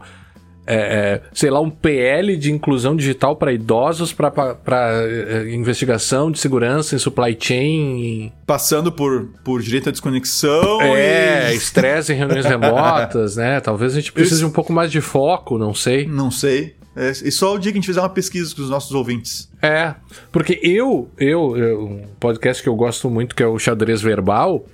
[0.67, 4.33] é, é, sei lá, um PL de inclusão digital para idosos, para
[4.69, 8.33] é, investigação de segurança em supply chain.
[8.47, 10.81] Passando por, por direito à desconexão.
[10.83, 12.15] É, estresse e...
[12.15, 13.61] em reuniões remotas, né?
[13.61, 16.07] Talvez a gente precise de um pouco mais de foco, não sei.
[16.07, 16.75] Não sei.
[16.95, 19.51] É, e só o dia que a gente fizer uma pesquisa com os nossos ouvintes.
[19.63, 19.95] É,
[20.31, 24.67] porque eu, eu, eu um podcast que eu gosto muito, que é o Xadrez Verbal,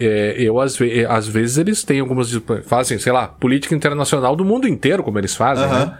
[0.00, 2.32] é, eu, às, ve às, vezes, eles têm algumas.
[2.64, 5.72] Fazem, sei lá, política internacional do mundo inteiro, como eles fazem, uhum.
[5.72, 5.98] né?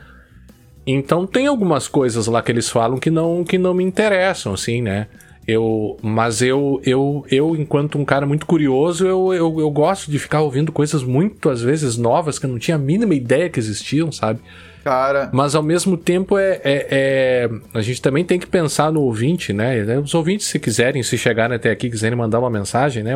[0.87, 4.81] Então tem algumas coisas lá que eles falam que não, que não me interessam, assim,
[4.81, 5.07] né?
[5.47, 10.19] Eu, mas eu, eu, eu, enquanto um cara muito curioso, eu, eu, eu gosto de
[10.19, 13.59] ficar ouvindo coisas muito, às vezes, novas que eu não tinha a mínima ideia que
[13.59, 14.41] existiam, sabe?
[14.85, 15.29] Cara.
[15.33, 19.53] Mas ao mesmo tempo é, é, é, a gente também tem que pensar no ouvinte,
[19.53, 19.83] né?
[19.99, 23.13] Os ouvintes, se quiserem, se chegarem até aqui, quiserem mandar uma mensagem, né?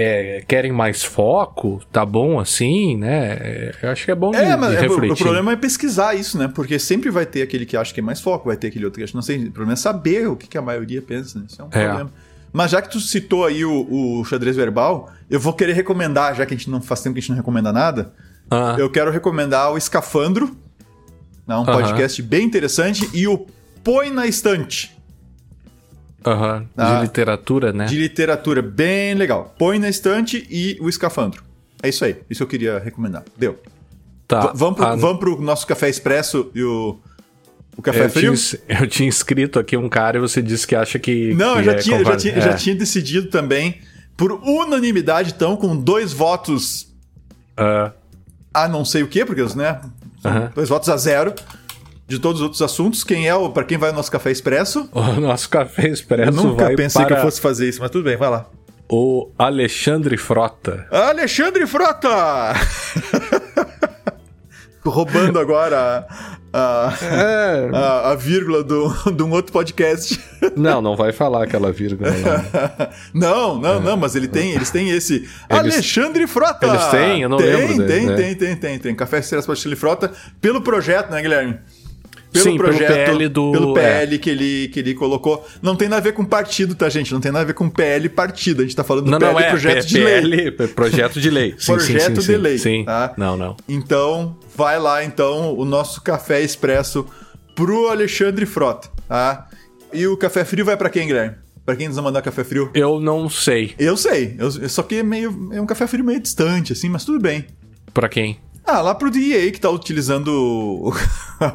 [0.00, 3.32] É, querem mais foco, tá bom assim, né?
[3.40, 5.12] É, eu acho que é bom de, é, mas de é, refletir.
[5.12, 6.46] O problema é pesquisar isso, né?
[6.46, 8.98] Porque sempre vai ter aquele que acha que é mais foco, vai ter aquele outro
[8.98, 9.38] que acha não sei.
[9.38, 11.46] O problema é saber o que, que a maioria pensa, né?
[11.48, 11.84] Isso é um é.
[11.84, 12.12] problema.
[12.52, 16.46] Mas já que tu citou aí o, o, xadrez verbal, eu vou querer recomendar, já
[16.46, 18.12] que a gente não faz tempo que a gente não recomenda nada,
[18.50, 18.76] ah.
[18.78, 20.56] eu quero recomendar o Escafandro,
[21.46, 21.56] né?
[21.56, 23.46] um podcast bem interessante, e o
[23.82, 24.97] Põe na Estante.
[26.26, 26.60] Uhum.
[26.60, 27.86] De ah, literatura, né?
[27.86, 29.54] De literatura, bem legal.
[29.58, 31.42] Põe na estante e o escafandro.
[31.82, 32.16] É isso aí.
[32.28, 33.24] Isso eu queria recomendar.
[33.36, 33.58] Deu.
[34.26, 34.48] Tá.
[34.48, 34.96] V vamos, pro, a...
[34.96, 36.98] vamos pro nosso café expresso e o,
[37.76, 38.34] o café eu frio?
[38.34, 41.32] Tinha, eu tinha inscrito aqui um cara e você disse que acha que.
[41.34, 42.40] Não, que eu, já, é tinha, eu já, tinha, é.
[42.40, 43.80] já tinha decidido também.
[44.16, 46.92] Por unanimidade, então, com dois votos.
[47.56, 47.92] Uh.
[48.52, 49.80] A não sei o quê, porque, né?
[50.24, 50.54] Uh -huh.
[50.54, 51.32] Dois votos a zero
[52.08, 53.04] de todos os outros assuntos.
[53.04, 53.50] Quem é o.
[53.50, 54.88] para quem vai o nosso café expresso?
[55.18, 56.30] O nosso café expresso.
[56.30, 57.14] Eu nunca pensei para...
[57.14, 58.46] que eu fosse fazer isso, mas tudo bem, vai lá.
[58.90, 60.86] O Alexandre Frota.
[60.90, 62.54] Alexandre Frota!
[64.84, 66.06] Roubando agora
[66.52, 67.70] a, a, é.
[67.74, 70.18] a, a, vírgula do, de um outro podcast.
[70.56, 72.10] Não, não vai falar aquela vírgula.
[73.12, 73.80] Não, não, é.
[73.80, 75.16] não, mas ele tem, eles têm esse.
[75.16, 76.66] Eles, Alexandre Frota!
[76.66, 77.86] Eles têm, eu não tem, lembro.
[77.86, 78.94] Tem, tem, tem, tem, tem, tem.
[78.94, 81.58] Café Expresso Alexandre Frota pelo projeto, né, Guilherme?
[82.32, 83.52] Pelo Sim, projeto, pelo PL, do...
[83.52, 84.18] pelo PL é.
[84.18, 85.46] que, ele, que ele colocou.
[85.62, 87.12] Não tem nada a ver com partido, tá, gente?
[87.12, 88.60] Não tem nada a ver com PL partido.
[88.60, 90.50] A gente tá falando do não, PL não, é, projeto P de PL, lei.
[90.50, 91.54] Projeto de lei.
[91.58, 92.58] Sim, projeto sim, de lei.
[92.58, 92.84] Sim.
[92.84, 93.14] Tá?
[93.16, 93.56] Não, não.
[93.68, 97.06] Então, vai lá, então, o nosso café expresso
[97.54, 99.48] pro Alexandre Frota, tá?
[99.92, 101.36] E o café frio vai para quem, Guilherme?
[101.64, 102.70] Pra quem nos mandar café frio?
[102.74, 103.74] Eu não sei.
[103.78, 104.36] Eu sei.
[104.38, 105.50] Eu, só que é meio.
[105.52, 107.44] É um café frio meio distante, assim, mas tudo bem.
[107.92, 108.38] Pra quem?
[108.64, 110.92] Ah, lá pro DEA que tá utilizando o,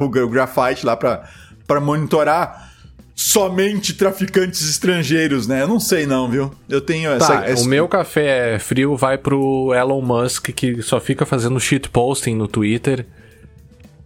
[0.00, 1.28] o, Graphite lá pra
[1.66, 2.72] para monitorar
[3.14, 5.62] somente traficantes estrangeiros, né?
[5.62, 6.52] Eu não sei não, viu?
[6.68, 7.38] Eu tenho essa...
[7.38, 7.62] Tá, essa...
[7.62, 13.06] o meu café frio vai pro Elon Musk, que só fica fazendo shitposting no Twitter.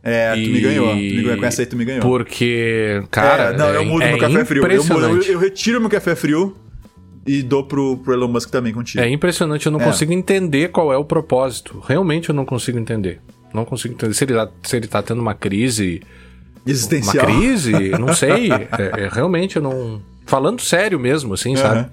[0.02, 0.44] É, e...
[0.44, 0.88] tu me ganhou.
[0.90, 1.38] Tu me ganhou.
[1.38, 2.02] Com essa aí tu me ganhou.
[2.02, 3.54] Porque, cara.
[3.54, 4.66] É, não, eu mudo é, meu café frio.
[4.66, 6.56] Eu, eu, eu, retiro meu café frio
[7.28, 9.02] e dou pro, pro Elon Musk também contigo.
[9.02, 9.84] É impressionante, eu não é.
[9.84, 11.82] consigo entender qual é o propósito.
[11.86, 13.20] Realmente eu não consigo entender.
[13.52, 14.14] Não consigo entender.
[14.14, 16.00] Se ele, tá, se ele tá tendo uma crise
[16.66, 17.26] Existencial.
[17.26, 18.50] Uma crise, não sei.
[18.52, 20.02] é, é, realmente, eu não.
[20.26, 21.56] Falando sério mesmo, assim, uhum.
[21.56, 21.90] sabe?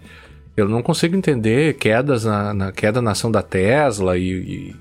[0.57, 4.75] Eu não consigo entender quedas na, na queda na ação da Tesla e, e,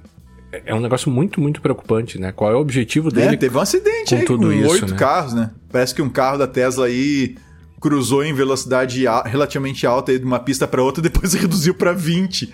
[0.64, 2.32] é um negócio muito, muito preocupante, né?
[2.32, 3.34] Qual é o objetivo dele?
[3.34, 4.96] É, teve um acidente com aí tudo com oito né?
[4.96, 5.50] carros, né?
[5.70, 7.36] Parece que um carro da Tesla aí
[7.84, 12.46] cruzou em velocidade relativamente alta de uma pista para outra, depois reduziu para 20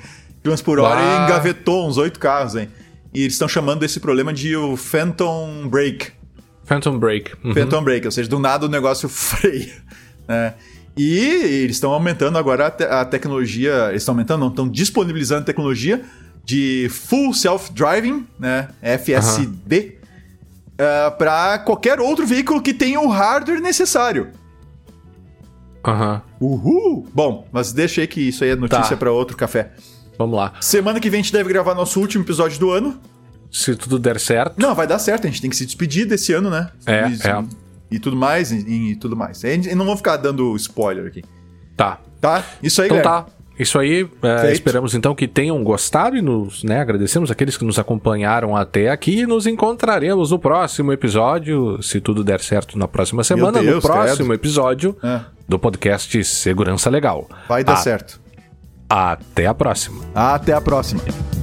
[0.43, 1.21] km por hora ah.
[1.21, 2.69] e engavetou uns oito carros, hein?
[3.15, 6.09] E eles estão chamando esse problema de o Phantom Brake.
[6.65, 7.33] Phantom Break.
[7.45, 7.55] Uhum.
[7.55, 9.73] Phantom Break, ou seja, do nada o negócio freia.
[10.27, 10.55] Né?
[10.97, 11.17] E
[11.63, 16.03] eles estão aumentando agora a, te a tecnologia, eles estão aumentando, não, estão disponibilizando tecnologia
[16.45, 18.69] de Full Self-Driving, né?
[18.83, 19.87] FSD, uhum.
[19.87, 19.97] uh,
[20.79, 24.40] eh, para qualquer outro veículo que tenha o hardware necessário.
[25.85, 26.23] Aham.
[26.41, 26.53] Uhum.
[26.55, 27.07] Uhul!
[27.15, 28.97] Bom, mas deixa aí que isso aí é notícia tá.
[28.97, 29.73] para outro café.
[30.19, 30.53] Vamos lá.
[30.61, 33.01] Semana que vem a gente deve gravar nosso último episódio do ano.
[33.51, 34.55] Se tudo der certo.
[34.59, 36.71] Não, vai dar certo, a gente tem que se despedir desse ano, né?
[36.87, 37.45] É, e, é.
[37.91, 38.59] E tudo mais, e,
[38.93, 39.43] e tudo mais.
[39.43, 41.25] E não vou ficar dando spoiler aqui.
[41.77, 41.99] Tá.
[42.21, 42.45] Tá?
[42.63, 43.25] Isso aí, Então galera.
[43.25, 43.33] tá.
[43.61, 47.79] Isso aí, é, esperamos então que tenham gostado e nos, né, agradecemos aqueles que nos
[47.79, 53.23] acompanharam até aqui e nos encontraremos no próximo episódio, se tudo der certo na próxima
[53.23, 54.35] semana, Deus, no próximo credo.
[54.35, 55.21] episódio É.
[55.49, 57.29] do podcast Segurança Legal.
[57.49, 58.21] Vai dar Ah, certo.
[58.89, 60.05] Até a próxima.
[60.15, 61.40] Até a próxima.